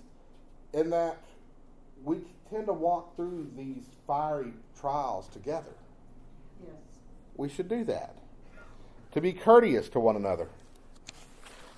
in 0.74 0.90
that 0.90 1.18
we 2.04 2.18
tend 2.50 2.68
to 2.68 2.74
walk 2.74 3.16
through 3.16 3.50
these 3.56 3.86
fiery 4.06 4.54
trials 4.80 5.28
together. 5.30 5.74
Yes. 6.62 6.74
We 7.36 7.50
should 7.50 7.70
do 7.70 7.84
that. 7.86 8.16
To 9.14 9.22
be 9.22 9.34
courteous 9.34 9.90
to 9.90 10.00
one 10.00 10.16
another. 10.16 10.50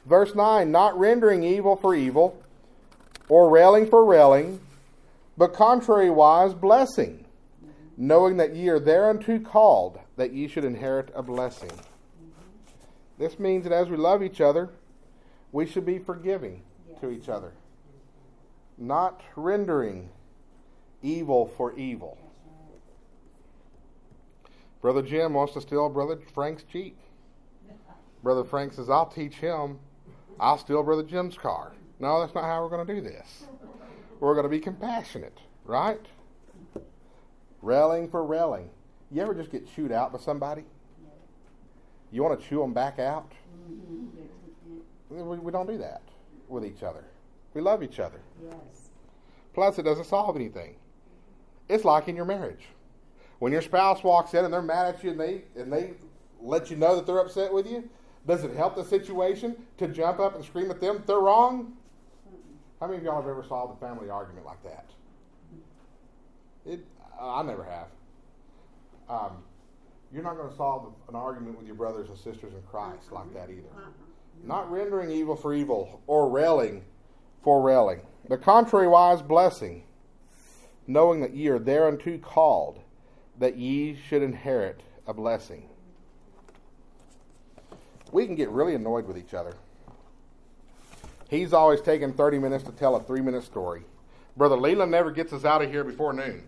Verse 0.05 0.35
9, 0.35 0.71
not 0.71 0.97
rendering 0.97 1.43
evil 1.43 1.75
for 1.75 1.95
evil, 1.95 2.41
or 3.27 3.49
railing 3.49 3.87
for 3.87 4.05
railing, 4.05 4.59
but 5.37 5.53
contrariwise 5.53 6.59
blessing, 6.59 7.25
knowing 7.97 8.37
that 8.37 8.55
ye 8.55 8.69
are 8.69 8.79
thereunto 8.79 9.39
called, 9.39 9.99
that 10.15 10.33
ye 10.33 10.47
should 10.47 10.65
inherit 10.65 11.11
a 11.15 11.21
blessing. 11.21 11.69
Mm-hmm. 11.69 12.31
This 13.17 13.39
means 13.39 13.63
that 13.63 13.73
as 13.73 13.89
we 13.89 13.97
love 13.97 14.23
each 14.23 14.41
other, 14.41 14.69
we 15.51 15.65
should 15.65 15.85
be 15.85 15.99
forgiving 15.99 16.63
yes. 16.89 16.99
to 17.01 17.09
each 17.09 17.29
other, 17.29 17.53
not 18.77 19.21
rendering 19.35 20.09
evil 21.01 21.47
for 21.55 21.73
evil. 21.77 22.17
Brother 24.81 25.01
Jim 25.01 25.33
wants 25.33 25.53
to 25.53 25.61
steal 25.61 25.89
Brother 25.89 26.19
Frank's 26.33 26.63
Jeep. 26.63 26.97
Brother 28.23 28.43
Frank 28.43 28.73
says, 28.73 28.89
I'll 28.89 29.07
teach 29.07 29.35
him. 29.35 29.79
I'll 30.39 30.57
steal 30.57 30.83
Brother 30.83 31.03
Jim's 31.03 31.37
car. 31.37 31.73
No, 31.99 32.19
that's 32.19 32.35
not 32.35 32.43
how 32.43 32.61
we're 32.61 32.69
going 32.69 32.85
to 32.85 32.95
do 32.95 33.01
this. 33.01 33.45
We're 34.19 34.33
going 34.33 34.43
to 34.43 34.49
be 34.49 34.59
compassionate, 34.59 35.39
right? 35.63 36.05
Railing 37.61 38.09
for 38.09 38.25
railing. 38.25 38.69
You 39.11 39.21
ever 39.21 39.33
just 39.33 39.51
get 39.51 39.67
chewed 39.73 39.91
out 39.91 40.11
by 40.11 40.19
somebody? 40.19 40.63
You 42.11 42.23
want 42.23 42.39
to 42.39 42.47
chew 42.47 42.59
them 42.59 42.73
back 42.73 42.99
out? 42.99 43.31
We, 45.09 45.21
we 45.21 45.51
don't 45.51 45.67
do 45.67 45.77
that 45.77 46.01
with 46.47 46.65
each 46.65 46.83
other. 46.83 47.03
We 47.53 47.61
love 47.61 47.83
each 47.83 47.99
other. 47.99 48.19
Yes. 48.43 48.89
Plus, 49.53 49.79
it 49.79 49.83
doesn't 49.83 50.05
solve 50.05 50.35
anything. 50.35 50.75
It's 51.69 51.85
like 51.85 52.07
in 52.07 52.15
your 52.15 52.25
marriage. 52.25 52.65
When 53.39 53.51
your 53.51 53.61
spouse 53.61 54.03
walks 54.03 54.33
in 54.33 54.45
and 54.45 54.53
they're 54.53 54.61
mad 54.61 54.95
at 54.95 55.03
you 55.03 55.11
and 55.11 55.19
they 55.19 55.43
and 55.55 55.71
they 55.71 55.93
let 56.41 56.69
you 56.69 56.77
know 56.77 56.95
that 56.95 57.05
they're 57.05 57.19
upset 57.19 57.51
with 57.51 57.67
you, 57.69 57.89
does 58.27 58.43
it 58.43 58.55
help 58.55 58.75
the 58.75 58.83
situation 58.83 59.55
to 59.77 59.87
jump 59.87 60.19
up 60.19 60.35
and 60.35 60.43
scream 60.43 60.71
at 60.71 60.81
them 60.81 61.03
they're 61.05 61.19
wrong? 61.19 61.73
How 62.79 62.87
many 62.87 62.97
of 62.97 63.03
y'all 63.03 63.21
have 63.21 63.29
ever 63.29 63.43
solved 63.43 63.81
a 63.81 63.85
family 63.85 64.09
argument 64.09 64.45
like 64.45 64.61
that? 64.63 64.89
It, 66.65 66.85
I 67.19 67.41
never 67.43 67.63
have. 67.63 67.87
Um, 69.09 69.43
you're 70.11 70.23
not 70.23 70.37
going 70.37 70.49
to 70.49 70.55
solve 70.55 70.93
an 71.09 71.15
argument 71.15 71.57
with 71.57 71.67
your 71.67 71.75
brothers 71.75 72.09
and 72.09 72.17
sisters 72.17 72.53
in 72.53 72.61
Christ 72.69 73.11
like 73.11 73.33
that 73.33 73.49
either. 73.49 73.69
Not 74.43 74.71
rendering 74.71 75.11
evil 75.11 75.35
for 75.35 75.53
evil 75.53 76.01
or 76.07 76.29
railing 76.29 76.83
for 77.41 77.61
railing, 77.61 78.01
but 78.27 78.41
contrariwise 78.41 79.25
blessing, 79.25 79.83
knowing 80.87 81.21
that 81.21 81.35
ye 81.35 81.47
are 81.47 81.59
thereunto 81.59 82.17
called, 82.17 82.79
that 83.39 83.57
ye 83.57 83.97
should 84.07 84.23
inherit 84.23 84.81
a 85.05 85.13
blessing. 85.13 85.69
We 88.11 88.25
can 88.25 88.35
get 88.35 88.49
really 88.49 88.75
annoyed 88.75 89.05
with 89.05 89.17
each 89.17 89.33
other. 89.33 89.53
He's 91.29 91.53
always 91.53 91.81
taking 91.81 92.13
30 92.13 92.39
minutes 92.39 92.63
to 92.63 92.71
tell 92.71 92.95
a 92.95 93.03
three 93.03 93.21
minute 93.21 93.43
story. 93.43 93.83
Brother 94.37 94.57
Leland 94.57 94.91
never 94.91 95.11
gets 95.11 95.33
us 95.33 95.45
out 95.45 95.61
of 95.61 95.69
here 95.69 95.83
before 95.83 96.13
noon. 96.13 96.47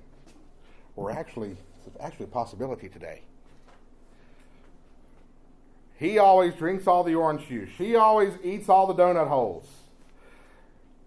We're 0.96 1.12
actually, 1.12 1.58
actually 2.00 2.26
a 2.26 2.30
possibility 2.30 2.90
today. 2.90 3.22
He 5.98 6.20
always 6.20 6.54
drinks 6.54 6.86
all 6.86 7.04
the 7.04 7.16
orange 7.16 7.48
juice. 7.48 7.70
She 7.78 7.96
always 7.96 8.34
eats 8.44 8.70
all 8.70 8.86
the 8.88 8.94
donut 8.94 9.28
holes. 9.28 9.68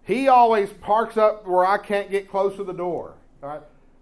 He 0.03 0.27
always 0.27 0.69
parks 0.69 1.15
up 1.15 1.47
where 1.47 1.65
I 1.65 1.77
can't 1.77 2.11
get 2.11 2.29
close 2.29 2.55
to 2.57 2.63
the 2.63 2.73
door. 2.73 3.15
All 3.41 3.49
right? 3.49 3.61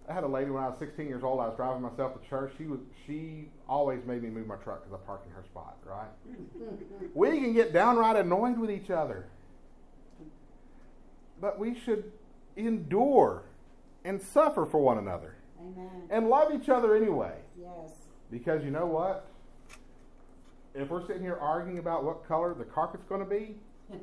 I 0.09 0.13
had 0.13 0.23
a 0.23 0.27
lady 0.27 0.49
when 0.49 0.63
I 0.63 0.69
was 0.69 0.79
16 0.79 1.07
years 1.07 1.23
old. 1.23 1.39
I 1.39 1.47
was 1.47 1.55
driving 1.55 1.83
myself 1.83 2.19
to 2.19 2.27
church. 2.27 2.53
She 2.57 2.65
was 2.65 2.79
she 3.05 3.49
always 3.67 4.03
made 4.05 4.23
me 4.23 4.29
move 4.29 4.47
my 4.47 4.55
truck 4.55 4.83
because 4.83 4.99
I 4.99 5.05
parked 5.05 5.27
in 5.27 5.33
her 5.33 5.43
spot. 5.43 5.77
Right? 5.85 6.07
we 7.13 7.39
can 7.39 7.53
get 7.53 7.73
downright 7.73 8.15
annoyed 8.15 8.57
with 8.57 8.71
each 8.71 8.89
other, 8.89 9.27
but 11.39 11.59
we 11.59 11.79
should 11.79 12.11
endure 12.55 13.43
and 14.03 14.19
suffer 14.19 14.65
for 14.65 14.79
one 14.79 14.97
another, 14.97 15.35
Amen. 15.77 16.03
and 16.09 16.29
love 16.29 16.53
each 16.53 16.69
other 16.69 16.95
anyway. 16.95 17.33
Yes. 17.59 17.91
Because 18.31 18.63
you 18.63 18.71
know 18.71 18.85
what? 18.85 19.27
If 20.75 20.89
we're 20.89 21.05
sitting 21.05 21.23
here 21.23 21.37
arguing 21.41 21.79
about 21.79 22.03
what 22.03 22.27
color 22.27 22.53
the 22.53 22.63
carpet's 22.63 23.05
going 23.05 23.21
to 23.21 23.29
be, 23.29 23.55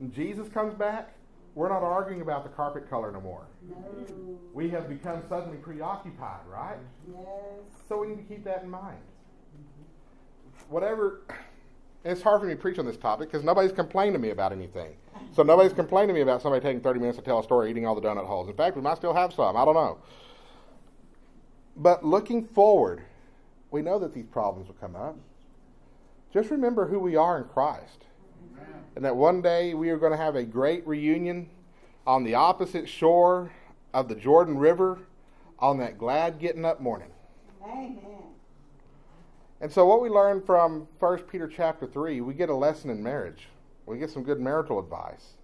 and 0.00 0.12
Jesus 0.12 0.48
comes 0.48 0.74
back, 0.74 1.14
we're 1.54 1.68
not 1.68 1.82
arguing 1.82 2.22
about 2.22 2.44
the 2.44 2.48
carpet 2.50 2.88
color 2.88 3.12
no 3.12 3.20
more. 3.20 3.46
No. 3.68 4.38
We 4.54 4.70
have 4.70 4.88
become 4.88 5.22
suddenly 5.28 5.58
preoccupied, 5.58 6.46
right? 6.48 6.78
Yes. 7.10 7.26
So 7.88 7.98
we 7.98 8.08
need 8.08 8.16
to 8.16 8.22
keep 8.34 8.44
that 8.44 8.62
in 8.62 8.70
mind. 8.70 8.98
Whatever, 10.70 11.22
it's 12.04 12.22
hard 12.22 12.40
for 12.40 12.46
me 12.46 12.54
to 12.54 12.60
preach 12.60 12.78
on 12.78 12.86
this 12.86 12.96
topic 12.96 13.30
because 13.30 13.44
nobody's 13.44 13.72
complained 13.72 14.14
to 14.14 14.18
me 14.18 14.30
about 14.30 14.52
anything. 14.52 14.96
So 15.32 15.42
nobody's 15.42 15.72
complained 15.72 16.08
to 16.08 16.14
me 16.14 16.22
about 16.22 16.40
somebody 16.42 16.62
taking 16.62 16.80
30 16.80 17.00
minutes 17.00 17.18
to 17.18 17.24
tell 17.24 17.38
a 17.38 17.42
story 17.42 17.70
eating 17.70 17.86
all 17.86 17.94
the 17.94 18.00
donut 18.00 18.26
holes. 18.26 18.48
In 18.48 18.54
fact, 18.54 18.76
we 18.76 18.82
might 18.82 18.96
still 18.96 19.14
have 19.14 19.32
some. 19.32 19.56
I 19.56 19.64
don't 19.64 19.74
know. 19.74 19.98
But 21.76 22.04
looking 22.04 22.44
forward, 22.44 23.02
we 23.70 23.82
know 23.82 23.98
that 23.98 24.14
these 24.14 24.26
problems 24.26 24.68
will 24.68 24.74
come 24.74 24.94
up. 24.94 25.16
Just 26.32 26.50
remember 26.50 26.86
who 26.86 26.98
we 26.98 27.16
are 27.16 27.38
in 27.38 27.44
Christ 27.44 28.04
and 28.94 29.04
that 29.04 29.16
one 29.16 29.40
day 29.40 29.74
we 29.74 29.90
are 29.90 29.96
going 29.96 30.12
to 30.12 30.18
have 30.18 30.36
a 30.36 30.44
great 30.44 30.86
reunion 30.86 31.48
on 32.06 32.24
the 32.24 32.34
opposite 32.34 32.88
shore 32.88 33.52
of 33.94 34.08
the 34.08 34.14
Jordan 34.14 34.58
River 34.58 34.98
on 35.58 35.78
that 35.78 35.98
glad 35.98 36.38
getting 36.38 36.64
up 36.64 36.80
morning. 36.80 37.10
Amen. 37.64 37.98
And 39.60 39.72
so 39.72 39.86
what 39.86 40.02
we 40.02 40.08
learn 40.08 40.42
from 40.42 40.88
1 40.98 41.18
Peter 41.20 41.46
chapter 41.46 41.86
3, 41.86 42.20
we 42.20 42.34
get 42.34 42.48
a 42.48 42.54
lesson 42.54 42.90
in 42.90 43.02
marriage. 43.02 43.48
We 43.86 43.98
get 43.98 44.10
some 44.10 44.24
good 44.24 44.40
marital 44.40 44.78
advice. 44.78 45.34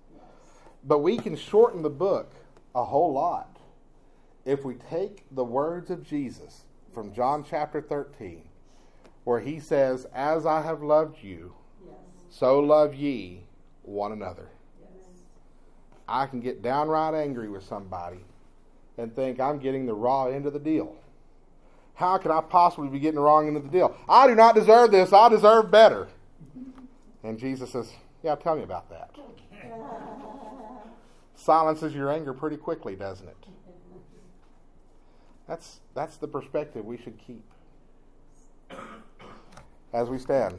But 0.85 0.99
we 0.99 1.19
can 1.19 1.37
shorten 1.37 1.83
the 1.83 1.91
book 1.91 2.33
a 2.75 2.85
whole 2.85 3.13
lot 3.13 3.58
if 4.49 4.65
we 4.65 4.77
take 4.77 5.27
the 5.33 5.45
words 5.45 5.91
of 5.91 6.03
Jesus 6.03 6.63
from 6.95 7.13
John 7.13 7.45
chapter 7.49 7.83
13, 7.83 8.49
where 9.25 9.41
he 9.41 9.61
says, 9.61 10.07
As 10.15 10.47
I 10.47 10.63
have 10.63 10.83
loved 10.83 11.23
you, 11.23 11.53
so 12.31 12.59
love 12.59 12.95
ye 12.95 13.43
one 13.83 14.11
another. 14.11 14.49
I 16.09 16.25
can 16.25 16.41
get 16.41 16.63
downright 16.63 17.13
angry 17.13 17.51
with 17.51 17.63
somebody 17.63 18.25
and 18.97 19.15
think 19.15 19.39
I'm 19.39 19.59
getting 19.59 19.85
the 19.85 19.93
raw 19.93 20.29
end 20.29 20.47
of 20.47 20.55
the 20.55 20.59
deal. 20.59 20.97
How 21.93 22.17
can 22.17 22.31
I 22.31 22.41
possibly 22.41 22.89
be 22.89 22.99
getting 22.99 23.17
the 23.17 23.21
wrong 23.21 23.49
end 23.49 23.59
of 23.59 23.65
the 23.65 23.69
deal? 23.69 23.95
I 24.09 24.27
do 24.27 24.35
not 24.35 24.55
deserve 24.55 24.91
this. 24.91 25.13
I 25.13 25.29
deserve 25.29 25.71
better. 25.71 26.09
And 27.23 27.39
Jesus 27.39 27.73
says, 27.73 27.93
Yeah, 28.23 28.35
tell 28.37 28.57
me 28.57 28.63
about 28.63 28.89
that. 28.89 29.11
Silences 31.35 31.95
your 31.95 32.11
anger 32.11 32.33
pretty 32.33 32.57
quickly, 32.57 32.97
doesn't 32.97 33.29
it? 33.29 33.37
That's 35.49 35.81
that's 35.95 36.17
the 36.19 36.29
perspective 36.29 36.85
we 36.85 36.99
should 36.99 37.19
keep 37.19 37.43
as 39.93 40.09
we 40.09 40.19
stand. 40.19 40.57